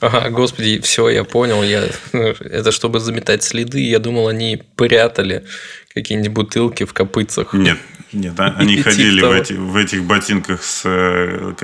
[0.00, 1.62] Ага, господи, все, я понял.
[1.62, 1.88] Я...
[2.12, 3.80] Это чтобы заметать следы.
[3.80, 5.44] Я думал, они прятали
[5.94, 7.52] какие-нибудь бутылки в копытцах.
[7.54, 7.78] Нет,
[8.12, 11.54] нет, а, они типа ходили в, эти, в этих ботинках, с, э,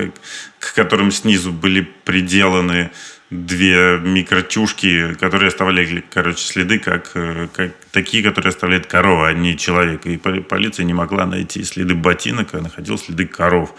[0.59, 2.91] к которым снизу были приделаны
[3.29, 9.57] две микрочушки, которые оставляли, короче, следы, как, э, как такие, которые оставляет корова, а не
[9.57, 10.05] человек.
[10.05, 13.73] И полиция не могла найти следы ботинок, а находила следы коров.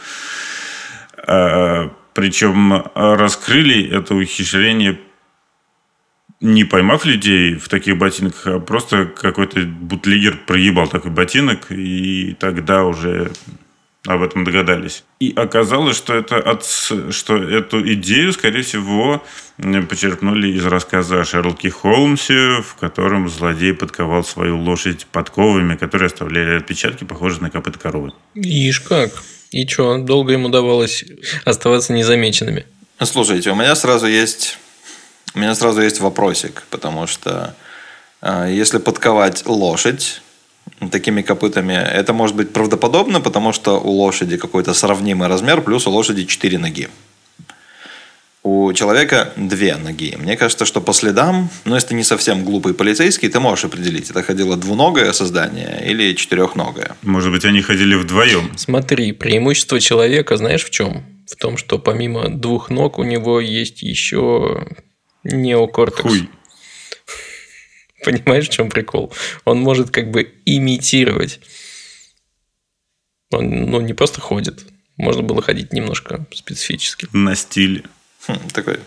[1.27, 4.99] А, причем раскрыли это ухищрение
[6.41, 12.85] не поймав людей в таких ботинках, а просто какой-то бутлигер проебал такой ботинок, и тогда
[12.85, 13.33] уже
[14.07, 15.05] об этом догадались.
[15.21, 19.23] И оказалось, что, это от, что эту идею, скорее всего,
[19.59, 26.57] почерпнули из рассказа о Шерлоке Холмсе, в котором злодей подковал свою лошадь подковами, которые оставляли
[26.57, 28.13] отпечатки, похожие на копыта коровы.
[28.35, 29.11] Ишь как.
[29.51, 31.05] И что, долго ему давалось
[31.45, 32.67] оставаться незамеченными?
[33.03, 34.59] Слушайте, у меня сразу есть,
[35.35, 37.55] у меня сразу есть вопросик, потому что
[38.21, 40.21] э, если подковать лошадь
[40.91, 45.91] такими копытами, это может быть правдоподобно, потому что у лошади какой-то сравнимый размер, плюс у
[45.91, 46.89] лошади 4 ноги.
[48.45, 50.17] У человека две ноги.
[50.19, 54.11] Мне кажется, что по следам, ну, если ты не совсем глупый полицейский, ты можешь определить,
[54.11, 56.97] это ходило двуногое создание или четырехногое.
[57.03, 58.53] Может быть, они ходили вдвоем.
[58.57, 61.05] Смотри, преимущество человека знаешь в чем?
[61.31, 64.67] В том, что помимо двух ног у него есть еще
[65.25, 66.09] неокортекс.
[66.09, 66.29] Хуй.
[68.05, 69.13] Понимаешь, в чем прикол?
[69.45, 71.41] Он может как бы имитировать.
[73.31, 74.67] Он ну, не просто ходит.
[74.97, 77.09] Можно было ходить немножко специфически.
[77.13, 77.85] На стиле.
[78.27, 78.81] Хм, такой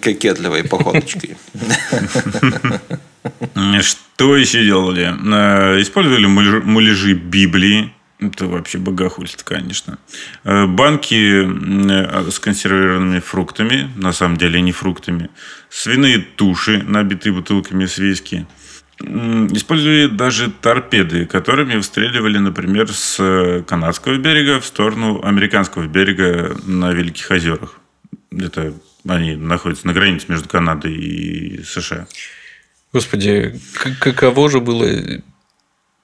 [0.00, 1.36] кокетливой походочкой.
[3.82, 5.04] Что еще делали?
[5.04, 7.92] Э, Использовали муляж- муляжи Библии.
[8.20, 9.98] Это вообще богохульство, конечно.
[10.44, 15.30] Э, Банки э, с консервированными фруктами, на самом деле не фруктами.
[15.68, 18.46] Свиные туши, набитые бутылками с виски.
[19.00, 27.28] Использовали даже торпеды, которыми встреливали, например, с канадского берега в сторону американского берега на Великих
[27.30, 27.80] озерах.
[28.30, 28.72] Это
[29.06, 32.06] они находятся на границе между Канадой и США.
[32.92, 33.60] Господи,
[33.98, 34.86] каково же было...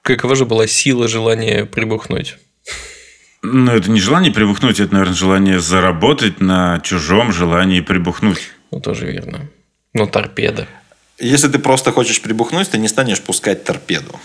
[0.01, 2.37] Какова же была сила желания прибухнуть?
[3.43, 8.51] Ну, это не желание прибухнуть, это, наверное, желание заработать на чужом желании прибухнуть.
[8.71, 9.49] Ну, тоже верно.
[9.93, 10.67] Но торпеда.
[11.19, 14.19] Если ты просто хочешь прибухнуть, ты не станешь пускать торпеду.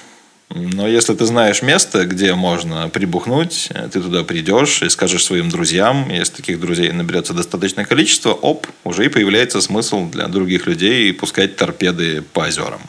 [0.48, 6.08] Но если ты знаешь место, где можно прибухнуть, ты туда придешь и скажешь своим друзьям,
[6.08, 11.56] если таких друзей наберется достаточное количество, оп, уже и появляется смысл для других людей пускать
[11.56, 12.80] торпеды по озерам.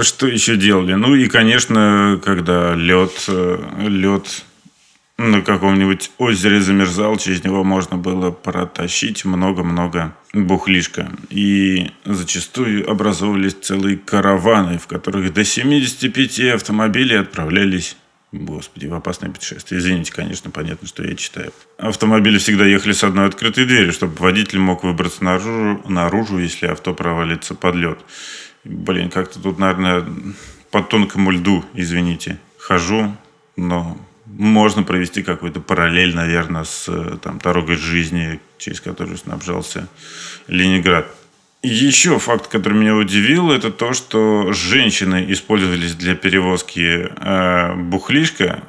[0.00, 0.92] Что еще делали?
[0.94, 3.28] Ну и, конечно, когда лед,
[3.78, 4.44] лед
[5.16, 11.10] на каком-нибудь озере замерзал, через него можно было протащить много-много бухлишка.
[11.30, 17.96] И зачастую образовывались целые караваны, в которых до 75 автомобилей отправлялись
[18.32, 19.80] Господи, в опасное путешествие.
[19.80, 21.52] Извините, конечно, понятно, что я читаю.
[21.78, 26.92] Автомобили всегда ехали с одной открытой дверью, чтобы водитель мог выбраться наружу, наружу если авто
[26.92, 27.98] провалится под лед.
[28.68, 30.04] Блин, как-то тут, наверное,
[30.70, 33.16] по тонкому льду, извините, хожу,
[33.56, 36.86] но можно провести какой-то параллель, наверное, с
[37.22, 39.88] там, дорогой жизни, через которую снабжался
[40.48, 41.06] Ленинград.
[41.62, 48.62] Еще факт, который меня удивил, это то, что женщины использовались для перевозки э, бухлишка.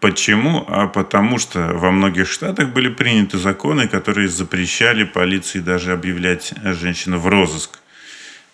[0.00, 0.64] Почему?
[0.68, 7.18] А потому что во многих штатах были приняты законы, которые запрещали полиции даже объявлять женщину
[7.18, 7.80] в розыск.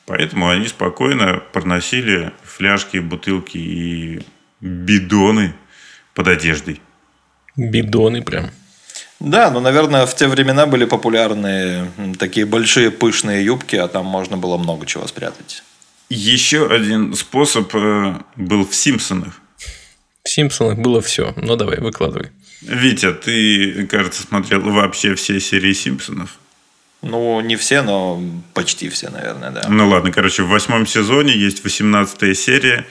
[0.06, 4.22] Поэтому они спокойно проносили фляжки, бутылки и
[4.60, 5.54] бидоны
[6.14, 6.80] под одеждой.
[7.56, 8.50] Бидоны прям.
[9.20, 14.36] Да, но, наверное, в те времена были популярны такие большие пышные юбки, а там можно
[14.36, 15.62] было много чего спрятать.
[16.10, 19.40] Еще один способ э, был в «Симпсонах».
[20.22, 21.32] В «Симпсонах» было все.
[21.36, 22.30] Ну, давай, выкладывай.
[22.60, 26.38] Витя, ты, кажется, смотрел вообще все серии «Симпсонов».
[27.04, 28.20] Ну, не все, но
[28.54, 29.68] почти все, наверное, да.
[29.68, 32.86] Ну ладно, короче, в восьмом сезоне есть 18 серия,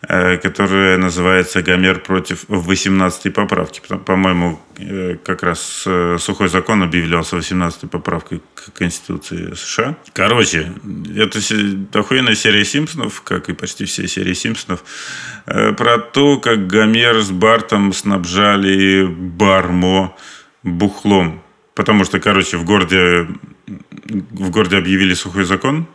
[0.00, 3.80] которая называется «Гомер против 18-й поправки».
[3.80, 4.60] По-моему,
[5.24, 5.86] как раз
[6.18, 9.96] сухой закон объявлялся 18-й поправкой к Конституции США.
[10.12, 10.72] Короче,
[11.16, 11.40] это
[11.98, 14.84] охуенная серия «Симпсонов», как и почти все серии «Симпсонов»,
[15.46, 20.14] про то, как Гомер с Бартом снабжали Бармо
[20.62, 21.43] бухлом.
[21.74, 23.26] Потому что, короче, в городе,
[24.06, 25.86] в городе объявили сухой закон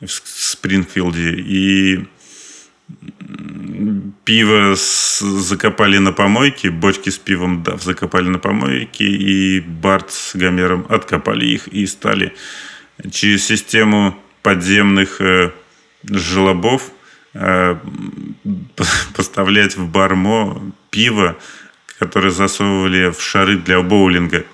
[0.00, 2.06] в Спрингфилде, и
[4.24, 10.34] пиво с, закопали на помойке, бочки с пивом Дав закопали на помойке, и Барт с
[10.34, 12.34] Гомером откопали их и стали
[13.10, 15.52] через систему подземных э,
[16.04, 16.90] желобов
[17.34, 17.76] э,
[19.14, 21.36] поставлять в бармо пиво,
[21.98, 24.44] которое засовывали в шары для боулинга.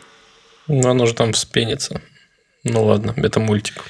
[0.68, 2.00] Ну, оно же там вспенится.
[2.64, 3.84] Ну ладно, это мультик.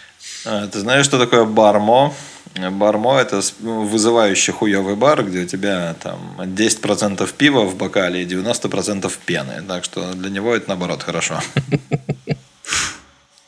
[0.44, 2.12] А, ты знаешь, что такое бармо?
[2.54, 9.12] Бармо– это вызывающий хуёвый бар, где у тебя там 10% пива в бокале и 90%
[9.26, 9.62] пены.
[9.66, 11.40] Так что для него это, наоборот, хорошо.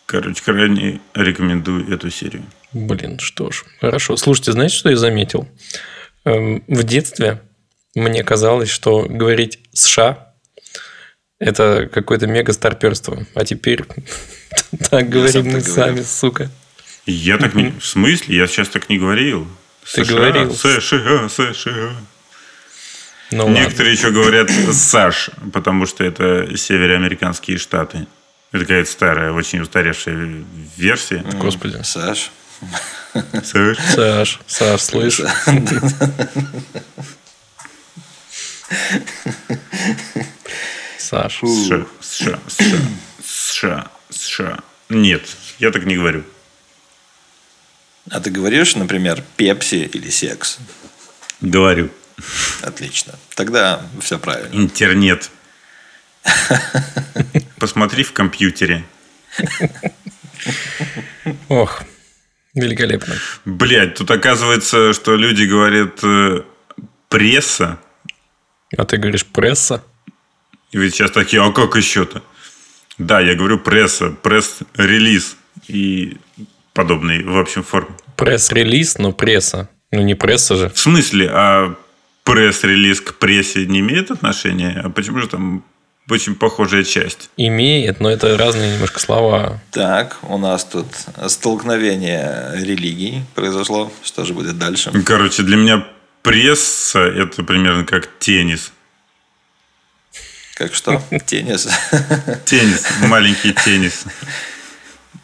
[0.06, 2.44] Короче, крайне рекомендую эту серию.
[2.72, 3.64] Блин, что ж.
[3.80, 4.16] Хорошо.
[4.16, 5.48] Слушайте, знаете, что я заметил?
[6.24, 7.42] В детстве
[7.94, 10.25] мне казалось, что говорить США
[11.38, 13.18] Это какое-то мега старперство.
[13.34, 13.84] А теперь
[14.90, 16.50] так говорим мы сами, сука.
[17.04, 17.70] Я так не...
[17.70, 18.36] В смысле?
[18.36, 19.46] Я сейчас так не говорил.
[19.92, 20.54] Ты говорил.
[20.54, 21.96] США, США.
[23.32, 23.48] Ну.
[23.48, 28.06] Некоторые еще говорят САШ, потому что это североамериканские штаты.
[28.52, 30.44] Это какая-то старая, очень устаревшая
[30.76, 31.24] версия.
[31.34, 31.82] Господи.
[31.82, 32.30] Саш.
[33.42, 33.78] САШ.
[33.94, 35.20] Саш, Саш, слышь?
[41.06, 41.38] Саш.
[41.38, 42.80] США, США, США,
[43.22, 44.58] США, США.
[44.88, 45.22] Нет,
[45.60, 46.24] я так не говорю.
[48.10, 50.58] А ты говоришь, например, пепси или секс?
[51.40, 51.90] Говорю.
[52.62, 53.14] Отлично.
[53.36, 54.52] Тогда все правильно.
[54.52, 55.30] Интернет.
[57.60, 58.84] Посмотри в компьютере.
[61.48, 61.84] Ох,
[62.54, 63.14] великолепно.
[63.44, 66.42] Блять, тут оказывается, что люди говорят э,
[67.08, 67.78] пресса.
[68.76, 69.84] А ты говоришь пресса?
[70.72, 72.22] И ведь сейчас такие, а как еще-то?
[72.98, 75.36] Да, я говорю пресса, пресс-релиз
[75.68, 76.16] и
[76.72, 77.94] подобные, в общем, форме.
[78.16, 79.68] Пресс-релиз, но пресса.
[79.92, 80.70] Ну, не пресса же.
[80.70, 81.74] В смысле, а
[82.24, 84.80] пресс-релиз к прессе не имеет отношения?
[84.82, 85.64] А почему же там
[86.10, 87.30] очень похожая часть?
[87.36, 89.60] Имеет, но это разные немножко слова.
[89.70, 90.86] Так, у нас тут
[91.28, 93.92] столкновение религий произошло.
[94.02, 94.90] Что же будет дальше?
[95.04, 95.86] Короче, для меня
[96.22, 98.72] пресса– это примерно как теннис.
[100.56, 101.02] Как что?
[101.26, 101.68] Теннис.
[102.46, 104.04] Теннис, маленький теннис.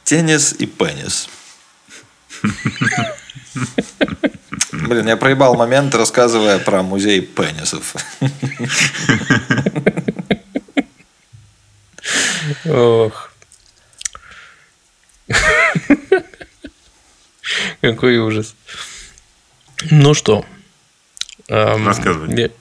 [0.05, 1.27] Теннис и пенис.
[4.73, 7.95] Блин, я проебал момент, рассказывая про музей пенисов.
[12.67, 13.33] Ох.
[17.81, 18.55] Какой ужас.
[19.91, 20.45] Ну что?
[21.49, 22.53] эм, Рассказывай.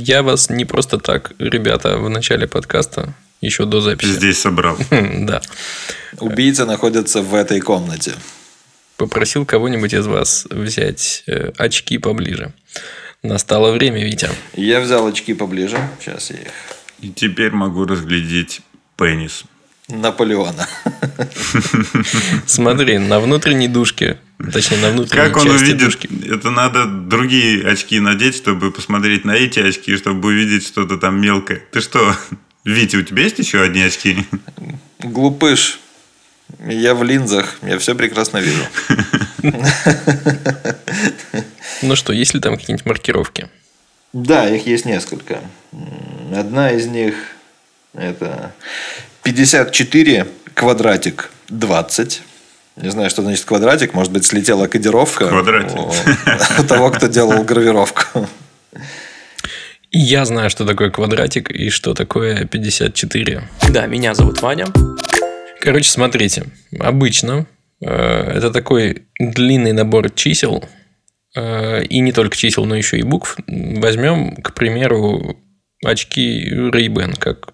[0.00, 4.10] Я- вас не просто так, ребята, в начале подкаста, еще до записи.
[4.12, 4.76] Здесь собрал.
[4.90, 5.40] Да.
[6.20, 8.12] Убийца находится в этой комнате.
[8.96, 12.52] Попросил кого-нибудь из вас взять э, очки поближе.
[13.22, 14.28] Настало время, Витя.
[14.54, 15.78] Я взял очки поближе.
[15.98, 16.52] Сейчас я их...
[17.00, 18.60] И теперь могу разглядеть
[18.96, 19.44] пенис.
[19.88, 20.66] Наполеона.
[22.46, 24.18] Смотри, на внутренней душке,
[24.52, 25.78] точнее, на внутренней Как он увидит?
[25.78, 26.08] дужки.
[26.26, 31.62] Это надо другие очки надеть, чтобы посмотреть на эти очки, чтобы увидеть что-то там мелкое.
[31.70, 32.16] Ты что,
[32.64, 34.24] Витя, у тебя есть еще одни очки?
[35.00, 35.80] Глупыш.
[36.66, 37.58] Я в линзах.
[37.62, 38.62] Я все прекрасно вижу.
[41.82, 43.48] Ну что, есть ли там какие-нибудь маркировки?
[44.14, 45.40] Да, их есть несколько.
[46.34, 47.14] Одна из них
[47.92, 48.54] это
[49.24, 52.22] 54 квадратик 20.
[52.76, 53.94] Не знаю, что значит квадратик.
[53.94, 55.78] Может быть, слетела кодировка Квадратик.
[56.60, 58.28] у того, кто делал гравировку.
[59.90, 63.48] Я знаю, что такое квадратик и что такое 54.
[63.70, 64.66] Да, меня зовут Ваня.
[65.60, 66.44] Короче, смотрите.
[66.78, 67.46] Обычно
[67.80, 70.64] э, это такой длинный набор чисел.
[71.36, 73.38] э, и не только чисел, но еще и букв.
[73.46, 75.38] Возьмем, к примеру,
[75.84, 77.53] очки Ray-Ban, как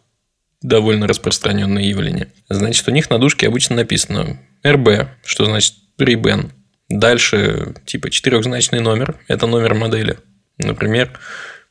[0.63, 2.29] довольно распространенное явление.
[2.49, 6.51] Значит, у них на дужке обычно написано RB, что значит Ray-Ban.
[6.89, 9.19] Дальше, типа, четырехзначный номер.
[9.29, 10.19] Это номер модели.
[10.59, 11.19] Например,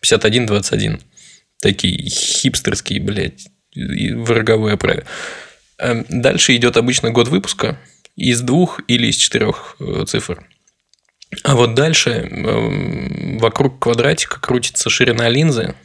[0.02, 1.02] 5121.
[1.62, 5.06] Такие хипстерские, блядь, в роговой оправе.
[5.78, 7.78] Эм, Дальше идет обычно год выпуска
[8.16, 10.46] из двух или из четырех э, цифр.
[11.44, 15.76] А вот дальше эм, вокруг квадратика крутится ширина линзы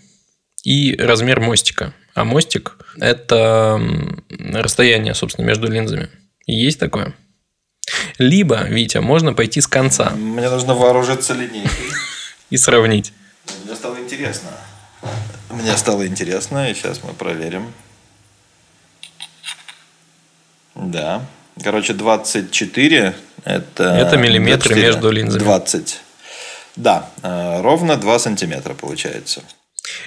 [0.62, 1.92] и размер мостика.
[2.14, 3.80] А мостик– это
[4.52, 6.08] расстояние, собственно, между линзами.
[6.46, 7.14] Есть такое?
[8.18, 11.90] Либо, Витя, можно пойти с конца Мне нужно вооружиться линейкой.
[12.50, 13.12] и сравнить.
[13.64, 14.50] Мне стало интересно.
[15.50, 17.72] Мне стало интересно, и сейчас мы проверим.
[20.74, 21.24] Да.
[21.62, 23.84] Короче, 24 это...
[23.84, 25.42] Это миллиметры 24, между линзами.
[25.42, 26.00] 20.
[26.76, 29.42] Да, э, ровно 2 сантиметра получается.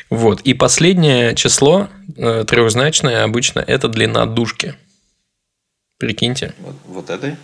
[0.09, 0.41] Вот.
[0.41, 4.75] И последнее число, э, трехзначное обычно, это длина дужки.
[5.97, 6.53] Прикиньте.
[6.59, 7.36] Вот, вот этой.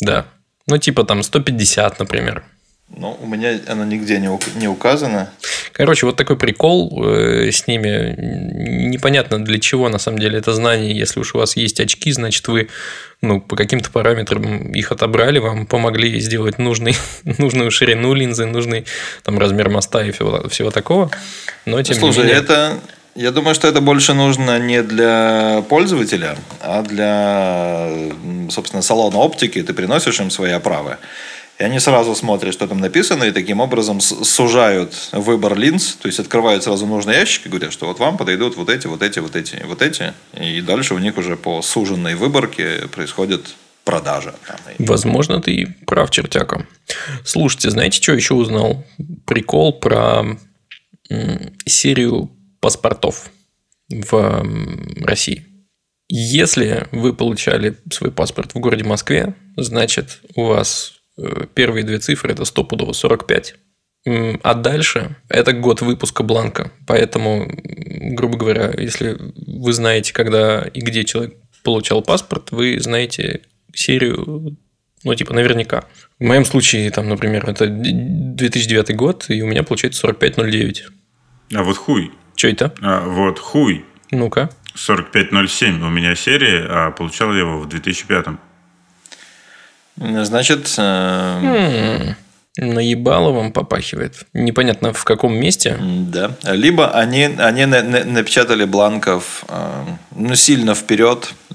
[0.00, 0.26] Да.
[0.66, 2.44] Ну, типа там 150, например.
[2.88, 4.28] Ну, у меня она нигде не,
[4.58, 5.30] не указана.
[5.72, 8.14] Короче, вот такой прикол э, с ними.
[8.88, 10.96] Непонятно для чего на самом деле это знание.
[10.96, 12.68] Если уж у вас есть очки, значит вы
[13.24, 16.94] ну, по каким-то параметрам их отобрали, вам помогли сделать нужный,
[17.38, 18.84] нужную ширину линзы, нужный
[19.22, 21.10] там, размер моста и всего, всего такого.
[21.64, 22.38] Но тем Слушай, не менее...
[22.38, 22.78] это...
[23.16, 27.88] Я думаю, что это больше нужно не для пользователя, а для,
[28.50, 29.62] собственно, салона оптики.
[29.62, 30.96] Ты приносишь им свои оправы.
[31.58, 36.18] И они сразу смотрят, что там написано, и таким образом сужают выбор линз, то есть
[36.18, 39.36] открывают сразу нужный ящик и говорят, что вот вам подойдут вот эти, вот эти, вот
[39.36, 40.12] эти, вот эти.
[40.40, 44.34] И дальше у них уже по суженной выборке происходит продажа.
[44.78, 46.66] Возможно, ты прав, чертяка.
[47.24, 48.84] Слушайте, знаете, что еще узнал?
[49.26, 50.24] Прикол про
[51.66, 52.30] серию
[52.60, 53.30] паспортов
[53.88, 54.46] в
[55.02, 55.44] России.
[56.08, 60.93] Если вы получали свой паспорт в городе Москве, значит, у вас
[61.54, 63.54] первые две цифры– это стопудово 45.
[64.06, 66.72] М, А дальше– это год выпуска бланка.
[66.86, 67.48] Поэтому,
[68.16, 73.40] грубо говоря, если вы знаете, когда и где человек получал паспорт, вы знаете
[73.74, 74.56] серию,
[75.04, 75.84] ну, типа, наверняка.
[76.18, 80.84] В моем случае, там, например, это 2009 год, и у меня получается 4509.
[81.54, 82.12] А вот хуй.
[82.36, 82.74] Что это?
[82.82, 83.84] А вот хуй.
[84.10, 84.50] Ну-ка.
[84.74, 88.26] 4507 у меня серия, а получал я его в 2005.
[89.96, 92.14] Значит, э,
[92.56, 94.26] Наебало вам попахивает.
[94.32, 95.76] Непонятно в каком месте.
[95.80, 96.30] Да.
[96.44, 99.84] Либо они, они на- на- напечатали бланков э,
[100.14, 101.34] ну, сильно вперед.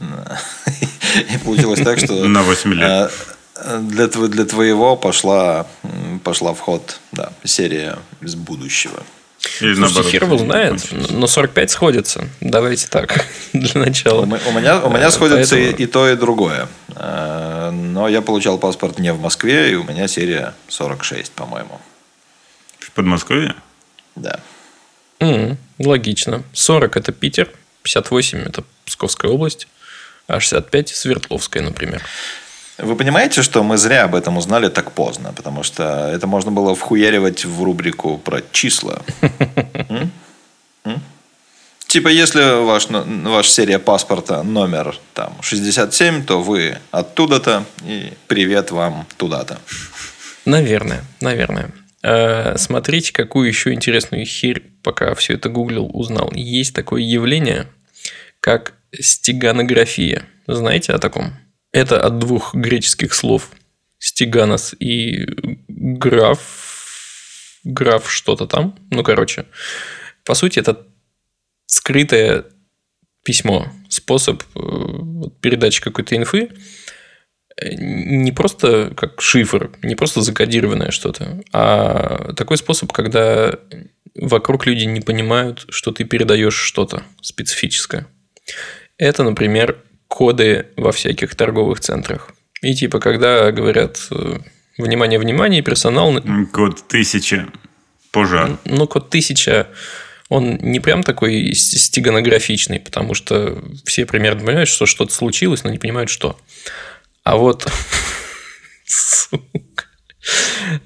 [1.33, 3.11] И получилось так, что На 8 лет.
[3.55, 5.67] э, для, для твоего пошла,
[6.23, 9.01] пошла в ход да, серия из будущего.
[9.61, 12.27] Или Слушайте, наоборот, хер его знает, но 45 сходится.
[12.39, 14.21] Давайте так, для начала.
[14.21, 16.67] У меня, у меня Э, сходится и, поэтому- и то, и другое.
[16.95, 21.79] Э, Но я получал паспорт не в Москве, и у меня серия 46, по-моему.
[22.79, 23.55] В Подмосковье?
[24.15, 24.39] Да.
[25.19, 26.43] М, Логично.
[26.53, 27.49] 40 это Питер,
[27.83, 29.67] 58 это Псковская область,
[30.27, 32.01] а 65 Свердловская, например.
[32.81, 35.33] Вы понимаете, что мы зря об этом узнали так поздно?
[35.35, 39.01] Потому что это можно было вхуяривать в рубрику про числа.
[39.89, 40.11] М?
[40.85, 41.01] М?
[41.87, 49.05] Типа, если ваш, ваша серия паспорта номер там, 67, то вы оттуда-то, и привет вам
[49.17, 49.59] туда-то.
[50.45, 51.71] Наверное, наверное.
[52.01, 56.31] Э, Смотрите, какую еще интересную херь, пока все это гуглил, узнал.
[56.33, 57.67] Есть такое явление,
[58.39, 60.23] как стеганография.
[60.47, 61.33] Знаете о таком?
[61.71, 63.51] Это от двух греческих слов
[63.99, 65.25] стеганос и
[65.67, 68.75] граф, граф что-то там.
[68.91, 69.45] Ну, короче,
[70.23, 70.87] по сути, это
[71.65, 72.45] скрытое
[73.23, 74.59] письмо, способ э,
[75.41, 76.49] передачи какой-то инфы,
[77.61, 83.59] не просто как шифр, не просто закодированное что-то, а такой способ, когда
[84.15, 88.07] вокруг люди не понимают, что ты передаешь что-то специфическое.
[88.97, 92.33] Это, например, коды во всяких торговых центрах.
[92.61, 94.39] И типа, когда говорят э,
[94.77, 96.19] «Внимание, внимание, персонал...»
[96.51, 97.47] Год 1000.
[98.11, 98.57] Пожар.
[98.65, 99.67] Ну, код 1000,
[100.27, 105.77] он не прям такой стеганографичный, потому что все примерно понимают, что что-то случилось, но не
[105.77, 106.37] понимают, что.
[107.23, 107.71] А вот...
[108.85, 109.85] Сука.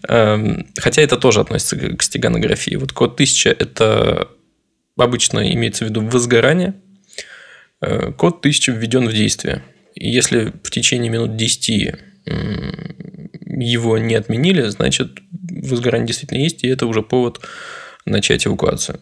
[0.07, 2.76] Эм, Хотя это тоже относится к к стеганографии.
[2.76, 4.28] Вот код 1000– это
[4.97, 6.76] обычно имеется в виду возгорание.
[8.17, 9.63] Код 1000 введен в действие.
[9.95, 12.97] Если в течение минут 10 м,
[13.45, 17.41] его не отменили, значит, возгорание действительно есть, и это уже повод
[18.05, 18.99] начать эвакуацию.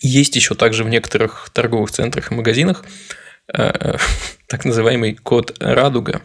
[0.00, 2.84] Есть еще также в некоторых торговых центрах и магазинах
[3.52, 3.96] э,
[4.48, 6.22] так называемый код радуга.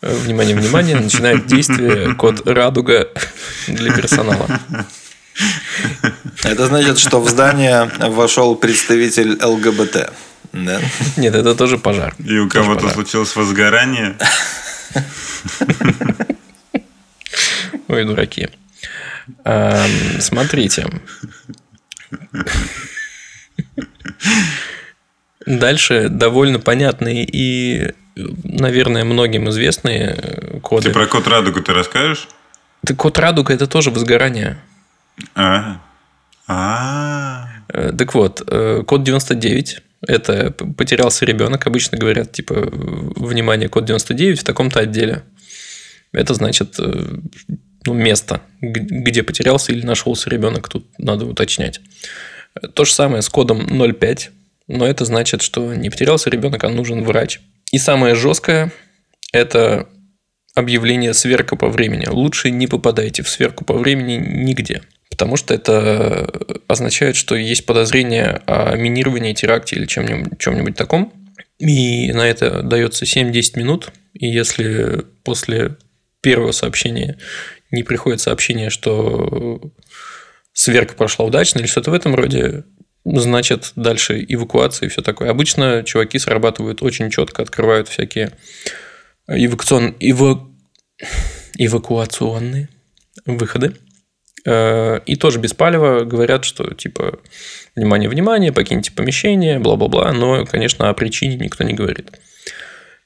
[0.00, 3.08] Э, Внимание, внимание, начинает действие код радуга
[3.66, 4.60] для персонала.
[6.44, 10.12] Это значит, что в здание вошел представитель ЛГБТ.
[10.54, 10.80] Да?
[11.16, 12.14] Нет, это тоже пожар.
[12.24, 14.16] И у кого-то случилось возгорание.
[17.88, 18.48] Ой, дураки.
[20.20, 20.86] Смотрите.
[25.44, 30.88] Дальше довольно понятные и, наверное, многим известные э, коды.
[30.88, 32.28] Ты про код радугу ты расскажешь?
[32.86, 34.56] Так код радуга– это тоже возгорание.
[35.34, 35.80] А.
[36.46, 37.48] А.
[37.68, 41.66] Э, Так вот, э, код 99– это потерялся ребенок.
[41.66, 45.22] Обычно говорят, типа, внимание, код 99 в таком-то отделе.
[46.12, 47.18] Это значит, э,
[47.86, 50.68] ну, место, где потерялся или нашелся ребенок.
[50.68, 51.80] Тут надо уточнять.
[52.74, 54.30] То же самое с кодом 05,
[54.68, 57.40] но это значит, что не потерялся ребенок, а нужен врач.
[57.72, 58.72] И самое жесткое–
[59.32, 59.88] это
[60.54, 62.06] объявление сверка по времени.
[62.06, 64.82] Лучше не попадайте в сверку по времени нигде.
[65.14, 66.28] Потому что это
[66.66, 71.12] означает, что есть подозрение о минировании, теракте или чем-нибудь, чем-нибудь таком.
[71.60, 73.92] И на это дается 7-10 минут.
[74.12, 75.76] И если после
[76.20, 77.16] первого сообщения
[77.70, 79.60] не приходит сообщение, что
[80.52, 82.64] сверка прошла удачно или что-то в этом роде,
[83.04, 85.30] значит, дальше эвакуация и все такое.
[85.30, 88.32] Обычно чуваки срабатывают очень четко, открывают всякие
[89.28, 89.94] эвакуацион...
[90.00, 90.50] эва-
[91.56, 92.68] эвакуационные
[93.26, 93.76] выходы.
[94.46, 97.18] Э, И тоже без палева говорят, что типа
[97.74, 100.12] внимание, внимание, покиньте помещение, бла-бла-бла.
[100.12, 102.10] Но, конечно, о причине никто не говорит.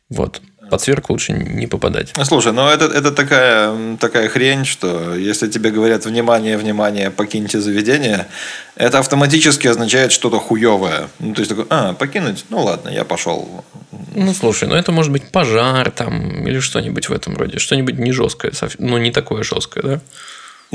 [0.08, 0.40] Вот.
[0.70, 2.12] Под сверху лучше не попадать.
[2.16, 7.58] Ну, Слушай, ну это, это такая, такая хрень, что если тебе говорят внимание, внимание, покиньте
[7.58, 8.26] заведение,
[8.76, 11.08] это автоматически означает что-то хуевое.
[11.20, 12.44] Ну, то есть такой, а, покинуть?
[12.50, 13.64] Ну ладно, я пошел.
[14.14, 17.58] Ну, слушай, ну это может быть пожар там или что-нибудь в этом роде.
[17.58, 20.00] Что-нибудь не жесткое, ну, не такое жесткое, да?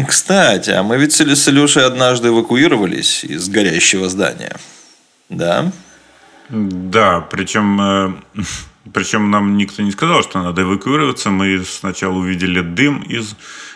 [0.07, 4.55] Кстати, а мы ведь с Илю- с Илюшей однажды эвакуировались из горящего здания.
[5.29, 5.71] Да?
[6.49, 8.13] Да, причем, э,
[8.93, 11.29] причем нам никто не сказал, что надо эвакуироваться.
[11.29, 13.35] Мы сначала увидели дым из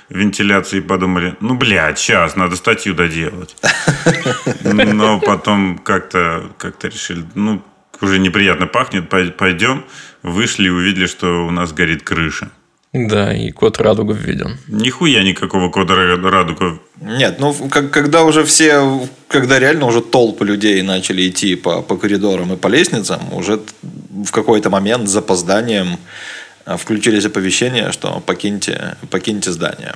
[0.10, 3.56] вентиляции и подумали, ну, блядь, сейчас надо статью доделать.
[4.64, 7.62] Но потом как-то как решили, ну,
[8.02, 9.86] уже неприятно пахнет, пой- пойдем.
[10.24, 12.50] Вышли и увидели, что у нас горит крыша.
[13.06, 14.58] Да, и код радуга введен.
[14.68, 16.80] Нихуя никакого кода ра- радуга.
[17.02, 21.96] Нет, ну как- когда уже все, когда реально уже толпы людей начали идти по, по
[21.98, 23.60] коридорам и по лестницам, уже
[24.26, 25.98] в какой-то момент с запозданием
[26.66, 29.94] а, включились оповещения, что покиньте, покиньте здание.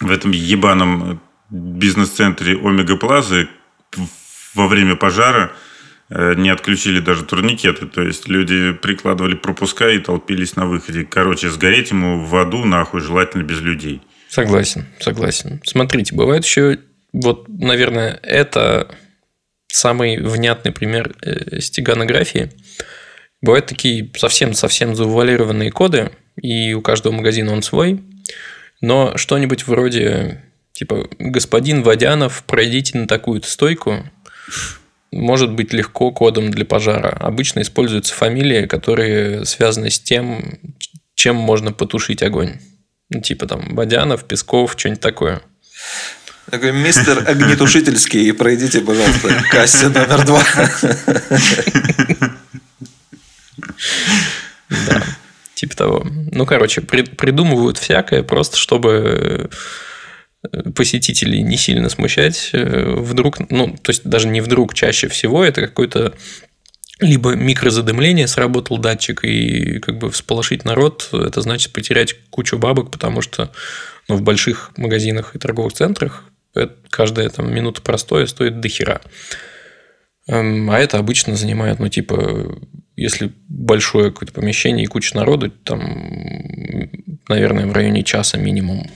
[0.00, 1.20] В этом ебаном
[1.50, 3.48] бизнес-центре Омега Плазы
[4.54, 5.71] во время пожара э,
[6.36, 7.86] не отключили даже турникеты.
[7.86, 11.04] То есть люди прикладывали пропуска и толпились на выходе.
[11.04, 14.02] Короче, сгореть ему в аду нахуй желательно без людей.
[14.28, 15.60] Согласен, согласен.
[15.64, 16.78] Смотрите, бывает еще,
[17.12, 18.88] вот, наверное, это
[19.66, 22.50] самый внятный пример э, стеганографии.
[23.40, 28.00] Бывают такие совсем-совсем завуалированные коды, и у каждого магазина он свой,
[28.80, 34.04] но что-нибудь вроде типа «Господин Водянов, пройдите на такую-то стойку»,
[35.12, 37.10] может быть легко кодом для пожара.
[37.10, 40.58] Обычно используются фамилии, которые связаны с тем,
[41.14, 42.54] чем можно потушить огонь.
[43.10, 45.42] Ну, типа там Водянов, Песков, что-нибудь такое.
[46.50, 50.42] Такой мистер огнетушительский, пройдите, пожалуйста, кассе номер два.
[54.68, 55.02] Да,
[55.54, 56.06] типа того.
[56.32, 59.50] Ну, короче, при- придумывают всякое просто, чтобы
[60.74, 62.50] посетителей не сильно смущать.
[62.52, 66.14] Э, Вдруг, ну, то есть даже не вдруг, чаще всего это какой-то
[67.00, 73.22] либо микрозадымление сработал датчик и как бы всполошить народ, это значит потерять кучу бабок, потому
[73.22, 73.50] что
[74.08, 76.24] ну, в больших магазинах и торговых центрах
[76.54, 79.00] это- каждая там минута простоя стоит до хера.
[80.28, 82.56] Эм, А это обычно занимает, ну, типа,
[82.94, 85.80] если большое какое-то помещение и куча народу, там,
[87.28, 88.88] наверное, в районе часа минимум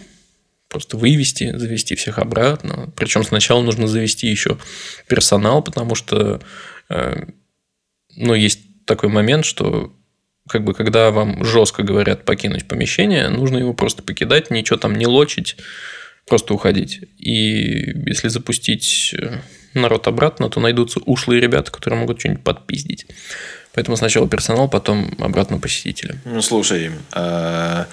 [0.76, 2.92] просто вывести, завести всех обратно.
[2.96, 4.58] Причем сначала нужно завести еще
[5.08, 6.42] персонал, потому что,
[6.90, 7.24] э,
[8.14, 9.94] ну, есть такой момент, что
[10.46, 15.06] как бы когда вам жестко говорят покинуть помещение, нужно его просто покидать, ничего там не
[15.06, 15.56] лочить,
[16.26, 17.00] просто уходить.
[17.16, 19.38] И если запустить э,
[19.72, 23.06] народ обратно, то найдутся ушлые ребята, которые могут что-нибудь подпиздить.
[23.72, 26.16] Поэтому сначала персонал, потом обратно посетители.
[26.26, 27.86] Ну, слушай, а,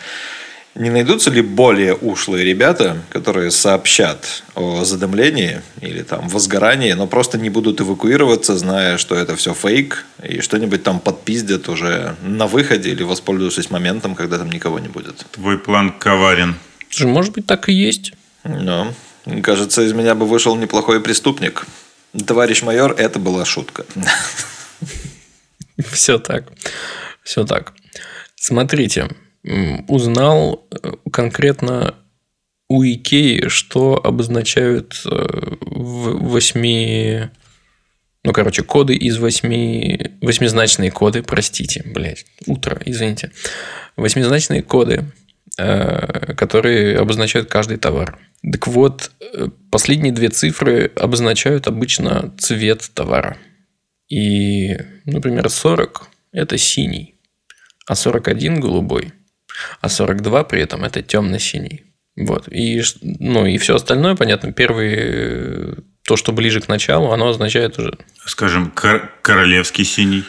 [0.84, 7.38] не найдутся ли более ушлые ребята, которые сообщат о задымлении или там возгорании, но просто
[7.38, 12.89] не будут эвакуироваться, зная, что это все фейк, и что-нибудь там подпиздят уже на выходе
[12.89, 15.25] или воспользовавшись моментом, когда там никого не будет.
[15.31, 16.55] Твой план коварен.
[16.89, 18.11] Слушай, может быть, так и есть.
[18.43, 18.93] Но,
[19.41, 21.65] кажется, из меня бы вышел неплохой преступник.
[22.27, 23.86] Товарищ майор, это была шутка.
[25.93, 26.51] Все так.
[27.23, 27.71] Все так.
[28.36, 29.07] Смотрите,
[29.88, 31.96] узнал э, конкретно
[32.70, 37.30] у Икеи, что обозначают э, восьми...
[38.24, 40.12] Ну, короче, коды из восьми...
[40.22, 43.32] Восьмизначные коды, простите, блядь, утро, извините.
[43.98, 45.06] Восьмизначные коды,
[45.58, 48.20] э, которые обозначают каждый товар.
[48.50, 49.12] Так вот,
[49.72, 53.38] последние две цифры обозначают обычно цвет товара.
[54.10, 57.16] И, например, 40– это синий,
[57.88, 59.14] а 41– голубой,
[59.82, 61.84] а 42 при этом– это темно-синий.
[62.16, 62.47] Вот.
[62.51, 65.74] И, ну, и все остальное, понятно, первый, э,
[66.04, 67.97] то, что ближе к началу, оно означает уже...
[68.26, 70.24] Скажем, кор- королевский синий.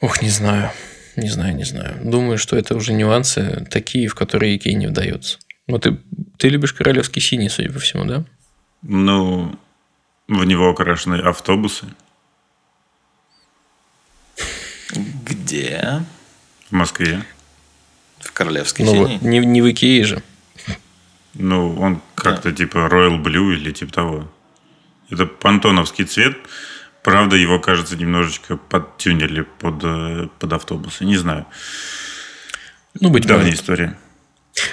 [0.00, 0.70] Ох, не знаю,
[1.16, 1.96] не знаю, не знаю.
[2.02, 5.38] Думаю, что это уже нюансы такие, в которые Икей не вдается.
[5.66, 5.98] Ну, ты,
[6.36, 8.24] ты любишь королевский синий, судя по всему, да?
[8.82, 9.58] Ну,
[10.28, 11.86] в него окрашены автобусы
[14.94, 16.02] Где?
[16.70, 17.22] в Москве.
[18.40, 19.18] В Королевский Ну, синий.
[19.18, 20.22] вот, не, не в Икее же.
[21.34, 24.30] Ну, он как-то типа Royal Blue или типа того.
[25.10, 26.38] Это пантоновский цвет.
[27.02, 31.04] Правда, его, кажется, немножечко подтюнили под, э, под автобусы.
[31.04, 31.44] Не знаю.
[32.98, 33.60] Ну, быть Давняя может.
[33.60, 33.98] история.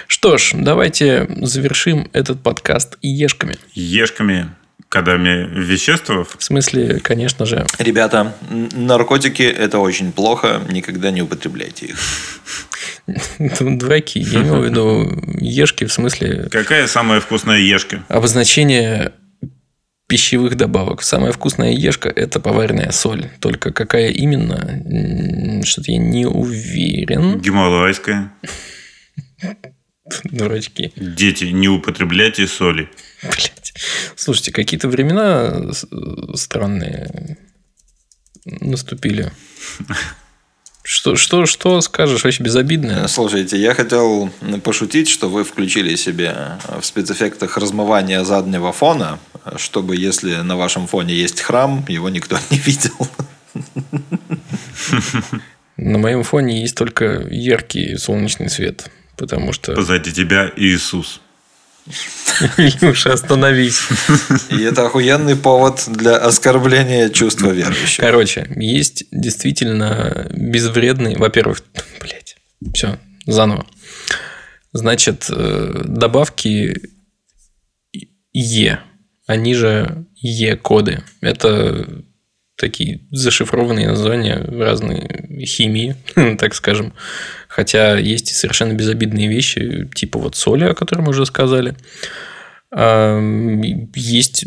[0.08, 3.58] Что ж, давайте завершим этот подкаст ешками.
[3.74, 4.50] Ешками,
[4.88, 6.10] кодами веществ.
[6.10, 10.62] В смысле, конечно же, Ребята, наркотики– это очень плохо.
[10.70, 11.98] Никогда не употребляйте их.
[13.60, 14.20] дураки.
[14.20, 18.04] Я имел в виду ешки в смысле Какая самая вкусная ешка?
[18.10, 19.14] обозначение
[20.08, 21.02] пищевых добавок.
[21.04, 23.30] Самая вкусная ешка– это поваренная соль.
[23.42, 27.40] Только какая именно, что-то я не уверен.
[27.40, 28.32] Гималайская.
[30.24, 30.94] Дурачки.
[30.96, 32.90] Дети, не употребляйте соли.
[33.22, 33.74] Блять.
[34.16, 35.86] Слушайте, какие-то времена с-
[36.36, 37.38] странные
[38.46, 39.32] наступили.
[40.90, 43.08] Что, что, что скажешь вообще безобидное?
[43.08, 44.32] Слушайте, я хотел
[44.64, 46.34] пошутить, что вы включили себе
[46.80, 49.20] в спецэффектах размывание заднего фона,
[49.58, 52.96] чтобы если на вашем фоне есть храм, его никто не видел.
[55.76, 58.90] На моем фоне есть только яркий солнечный свет.
[59.18, 59.74] Потому что...
[59.74, 61.20] Позади тебя Иисус.
[62.58, 63.82] Илюша, остановись.
[64.50, 68.00] И это охуенный повод для оскорбления чувства верующих.
[68.00, 71.18] Короче, есть действительно безвредные...
[71.18, 71.64] Во-первых,
[72.00, 72.38] блядь,
[72.74, 73.66] все, заново.
[74.74, 76.82] Значит, э, добавки
[78.34, 78.80] Е,
[79.26, 81.04] они же Е-коды.
[81.22, 82.04] Это
[82.58, 85.96] такие зашифрованные названия разной химии,
[86.38, 86.94] так скажем.
[87.58, 91.76] Хотя есть и совершенно безобидные вещи, типа вот соли, о которой мы уже сказали.
[92.70, 93.20] А,
[93.96, 94.46] Есть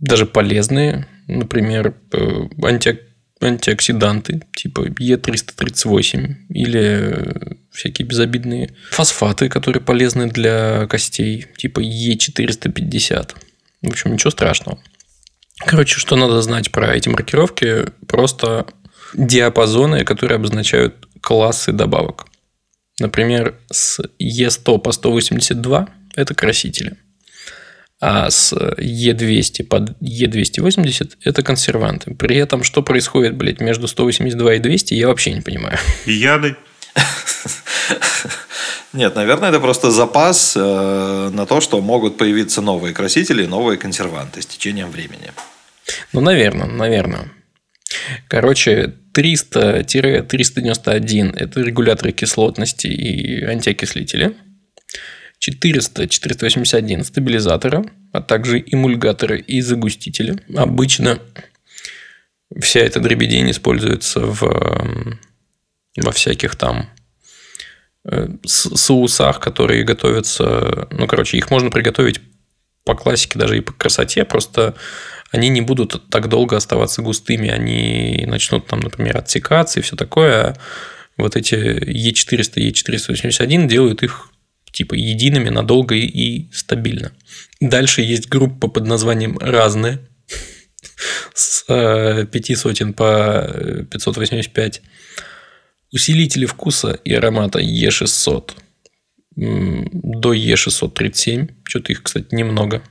[0.00, 2.18] даже полезные, например, э,
[2.64, 2.98] анти-
[3.40, 7.14] антиоксиданты, типа Е338 или
[7.70, 13.36] всякие безобидные фосфаты, которые полезны для костей, типа Е450.
[13.82, 14.80] В общем, ничего страшного.
[15.64, 17.84] Короче, что надо знать про эти маркировки?
[18.08, 18.66] Просто
[19.14, 22.26] диапазоны, которые обозначают классы добавок.
[23.00, 26.96] Например, с Е100 по 182– это красители.
[28.00, 32.14] А с Е200 под Е280– это консерванты.
[32.14, 35.78] При этом, что происходит, блядь, между 182 и 200, я вообще не понимаю.
[36.06, 36.56] И яды.
[38.92, 44.40] Нет, наверное, это просто запас э, на то, что могут появиться новые красители, новые консерванты
[44.40, 45.32] с течением времени.
[46.12, 47.30] Ну, наверное, наверное.
[48.28, 54.34] Короче, 300-391– это регуляторы кислотности и антиокислители.
[55.40, 60.40] 400-481– стабилизаторы, а также эмульгаторы и загустители.
[60.56, 61.20] Обычно
[62.60, 65.18] вся эта дребедень используется в, эм,
[65.96, 66.90] во всяких там
[68.04, 70.88] э, соусах, которые готовятся...
[70.90, 72.20] Ну, короче, их можно приготовить
[72.84, 74.74] по классике, даже и по красоте, просто
[75.32, 80.42] они не будут так долго оставаться густыми, они начнут там, например, отсекаться и все такое.
[80.42, 80.56] А
[81.16, 84.30] вот эти Е400, Е481 делают их
[84.76, 87.12] типа едиными надолго и, стабильно.
[87.60, 90.00] Дальше есть группа под названием «Разные»
[91.34, 94.82] с э, пяти сотен по э, 585.
[95.92, 98.52] Усилители вкуса и аромата Е600
[99.38, 101.54] м, до Е637.
[101.64, 102.82] Что-то их, кстати, немного,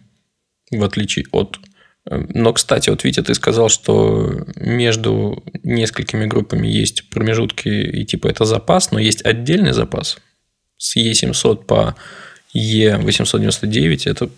[0.71, 1.59] в отличие от...
[2.07, 8.45] Но, кстати, вот Витя, ты сказал, что между несколькими группами есть промежутки, и типа это
[8.45, 10.17] запас, но есть отдельный запас.
[10.77, 11.95] С Е700 по
[12.55, 14.29] Е899 это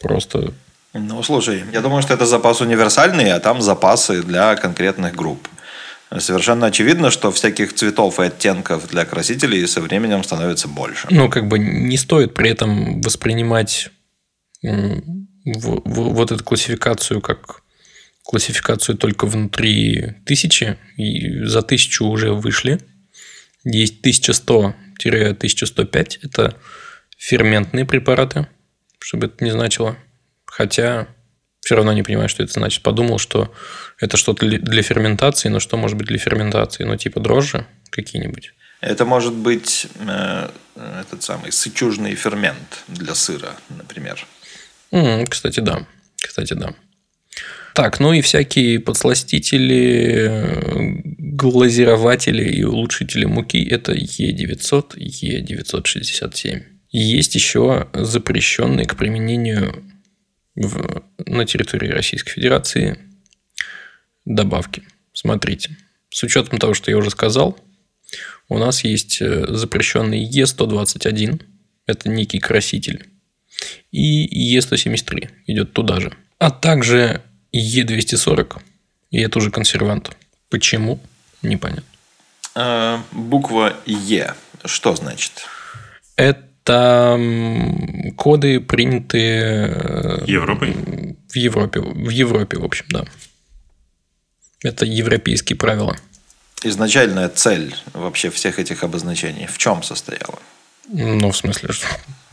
[0.00, 0.52] просто...
[0.92, 5.48] Ну, слушай, я думаю, что это запас универсальный, а там запасы для конкретных групп.
[6.18, 11.08] Совершенно очевидно, что всяких цветов и оттенков для красителей со временем становится больше.
[11.10, 13.90] Ну, как бы не стоит при этом воспринимать
[15.46, 15.82] в-
[16.12, 17.62] вот эту классификацию как
[18.24, 20.76] классификацию только внутри тысячи.
[20.96, 22.80] И за тысячу уже вышли.
[23.64, 26.18] Есть 1100-1105.
[26.22, 26.56] Это
[27.16, 28.48] ферментные препараты,
[28.98, 29.96] чтобы это не значило.
[30.44, 31.06] Хотя
[31.60, 32.82] все равно не понимаю, что это значит.
[32.82, 33.54] Подумал, что
[33.98, 36.84] это что-то для ферментации, но что может быть для ферментации?
[36.84, 38.52] Ну, типа дрожжи какие-нибудь.
[38.80, 40.50] Это может быть э,
[41.00, 44.26] этот самый сычужный фермент для сыра, например.
[44.92, 45.86] М, Кстати, да.
[46.16, 46.74] Кстати, да.
[47.74, 51.00] Так, ну и всякие подсластители, э,
[51.36, 56.62] глазирователи и улучшители муки– это Е900, Е967.
[56.90, 59.84] Есть еще запрещенные к применению
[60.54, 62.98] в- на территории Российской Федерации
[64.24, 64.82] добавки.
[65.12, 65.76] Смотрите.
[66.10, 67.58] С учетом того, что я уже сказал,
[68.48, 71.42] у нас есть э, запрещенный Е121.
[71.86, 73.04] Это некий краситель
[73.92, 76.12] и Е173 идет туда же.
[76.38, 77.22] А также
[77.54, 78.60] Е240,
[79.10, 80.16] и это уже консервант.
[80.50, 81.00] Почему?
[81.42, 81.84] Непонятно.
[82.54, 84.34] Э, буква Е.
[84.64, 85.46] Что значит?
[86.66, 90.74] Там коды приняты э, Европой?
[91.28, 91.80] в Европе.
[91.80, 93.04] В Европе, в общем, да.
[94.62, 95.96] Это европейские правила.
[96.64, 100.40] Изначальная цель вообще всех этих обозначений в чем состояла?
[100.88, 101.86] Ну, в смысле, что...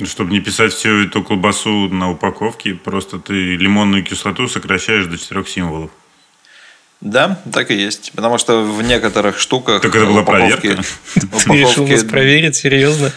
[0.03, 5.47] Чтобы не писать всю эту колбасу на упаковке, просто ты лимонную кислоту сокращаешь до четырех
[5.47, 5.91] символов.
[6.99, 8.11] Да, так и есть.
[8.15, 9.81] Потому что в некоторых штуках...
[9.81, 10.83] Так это была упаковки- проверка?
[11.13, 13.11] Ты решил нас упаковки проверить, серьезно?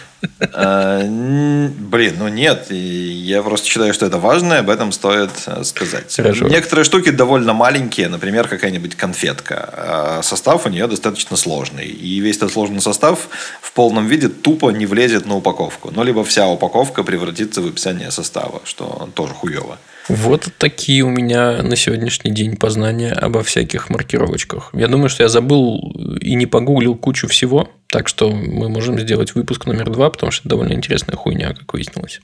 [0.53, 6.13] Н- Блин, ну нет, я просто считаю, что это важно, об этом стоит э, сказать.
[6.15, 6.47] Хорошо.
[6.47, 9.69] Некоторые штуки довольно маленькие, например, какая-нибудь конфетка.
[9.73, 11.85] а Состав у нее достаточно сложный.
[11.87, 13.27] И весь этот сложный состав
[13.61, 15.91] в полном виде тупо не влезет на упаковку.
[15.93, 19.77] Ну, либо вся упаковка превратится в описание состава, что тоже хуево.
[20.09, 24.69] Вот такие у меня на сегодняшний день познания обо всяких маркировочках.
[24.73, 25.79] Я думаю, что я забыл
[26.21, 30.41] и не погуглил кучу всего, так что мы можем сделать выпуск номер два, потому что
[30.41, 32.21] это довольно интересная хуйня, как выяснилось.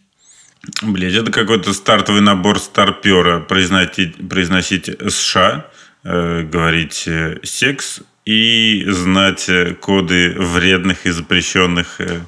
[0.82, 3.39] Блять, это какой-то стартовый набор старпера.
[3.41, 5.66] Произносить, произносить США,
[6.03, 12.22] э, говорить э, секс и знать э, коды вредных и запрещенных э,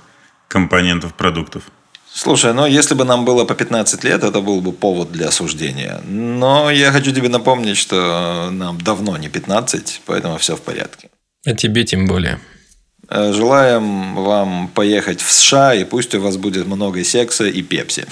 [0.49, 1.63] компонентов продуктов.
[2.13, 6.01] Слушай, ну если бы нам было по 15 лет, это был бы повод для осуждения.
[6.07, 11.09] Но я хочу тебе напомнить, что нам давно не 15, поэтому все в порядке.
[11.45, 12.39] А тебе тем более.
[13.09, 18.05] Э, Желаем вам поехать в США, и пусть у вас будет много секса и пепси.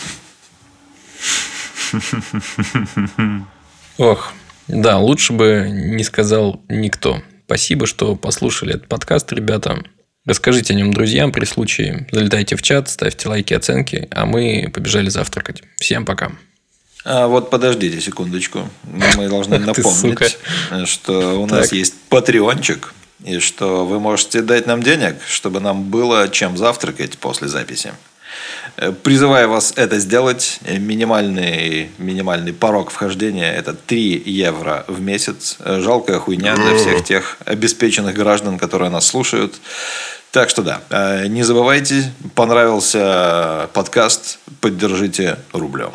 [3.97, 4.33] Ох,
[4.67, 7.21] да, лучше бы не сказал никто.
[7.45, 9.83] Спасибо, что послушали этот подкаст, ребята.
[10.25, 12.07] Расскажите о нем друзьям при случае.
[12.11, 15.63] Залетайте в чат, ставьте лайки, оценки, а мы побежали завтракать.
[15.77, 16.31] Всем пока.
[17.03, 18.69] А вот подождите секундочку.
[19.17, 20.37] Мы должны напомнить,
[20.85, 22.93] что у нас есть патреончик,
[23.23, 27.93] и что вы можете дать нам денег, чтобы нам было чем завтракать после записи.
[28.77, 30.59] Э, Призываю вас это сделать.
[30.63, 35.57] Э, Минимальный, минимальный порог вхождения– это 3 евро в месяц.
[35.59, 39.55] Э, Жалкая хуйня для всех тех обеспеченных граждан, которые нас слушают.
[40.31, 45.91] Так что да, не забывайте, понравился подкаст, поддержите рублем.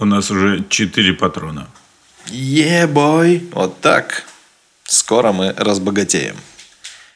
[0.00, 1.68] У нас уже 4 патрона.
[2.26, 3.48] Ебой!
[3.52, 4.24] Вот так.
[4.94, 6.36] Скоро мы разбогатеем.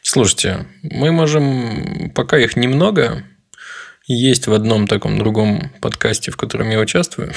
[0.03, 3.23] Слушайте, мы можем, пока их немного,
[4.05, 7.33] есть в одном таком другом подкасте, в котором я участвую,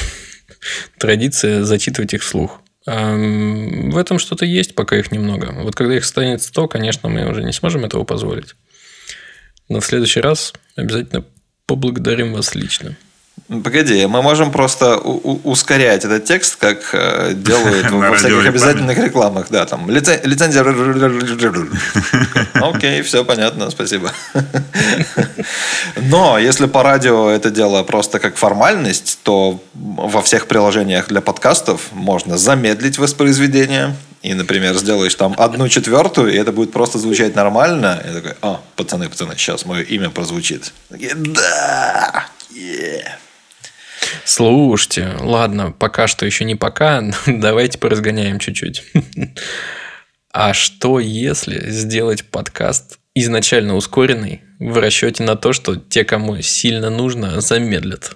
[0.97, 2.59] традиция зачитывать их вслух.
[2.87, 5.51] В этом что-то есть, пока их немного.
[5.61, 8.55] Вот когда их станет 100, конечно, мы уже не сможем этого позволить.
[9.69, 11.23] Но в следующий раз обязательно
[11.67, 12.97] поблагодарим вас лично.
[13.63, 19.47] Погоди, мы можем просто ускорять этот текст, как э, делают во всяких обязательных рекламах.
[19.49, 20.63] Да, там лице- лицензия.
[22.53, 24.13] Окей, все понятно, спасибо.
[25.97, 31.91] Но если по радио это дело просто как формальность, то во всех приложениях для подкастов
[31.91, 33.97] можно замедлить воспроизведение.
[34.21, 38.01] И, например, сделаешь там одну четвертую, и это будет просто звучать нормально.
[38.07, 40.71] И такой, а, пацаны, пацаны, сейчас мое имя прозвучит.
[40.89, 43.09] Такие, да, yeah».
[44.25, 48.83] Слушайте, ладно, пока что еще не пока, давайте поразгоняем чуть-чуть.
[50.33, 56.89] А что если сделать подкаст изначально ускоренный в расчете на то, что те, кому сильно
[56.89, 58.15] нужно, замедлят?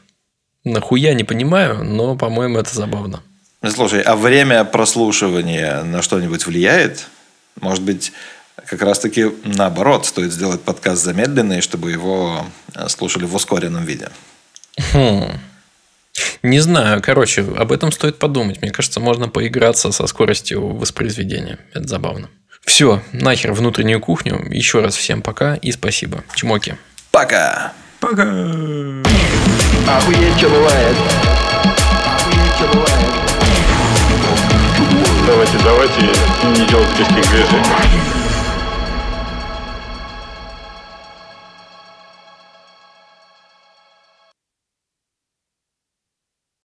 [0.63, 3.21] Нахуя не понимаю, но, по-моему, это забавно.
[3.61, 7.07] Ну, Слушай, а время прослушивания на что-нибудь влияет?
[7.59, 8.13] Может быть,
[8.65, 14.09] как раз-таки наоборот, стоит сделать подкаст замедленный, чтобы его э, слушали в ускоренном виде.
[14.93, 15.31] Хм.
[16.43, 18.61] Не знаю, короче, об этом стоит подумать.
[18.61, 21.59] Мне кажется, можно поиграться со скоростью воспроизведения.
[21.73, 22.29] Это забавно.
[22.65, 24.43] Все, нахер внутреннюю кухню.
[24.51, 26.23] Еще раз всем пока и спасибо.
[26.35, 26.77] Чмоки.
[27.11, 27.73] Пока!
[27.99, 28.23] Пока!
[29.87, 30.97] Охуеть, что бывает.
[32.05, 33.25] Охуеть, что бывает.
[35.27, 38.24] Давайте, давайте не делать лишних движений.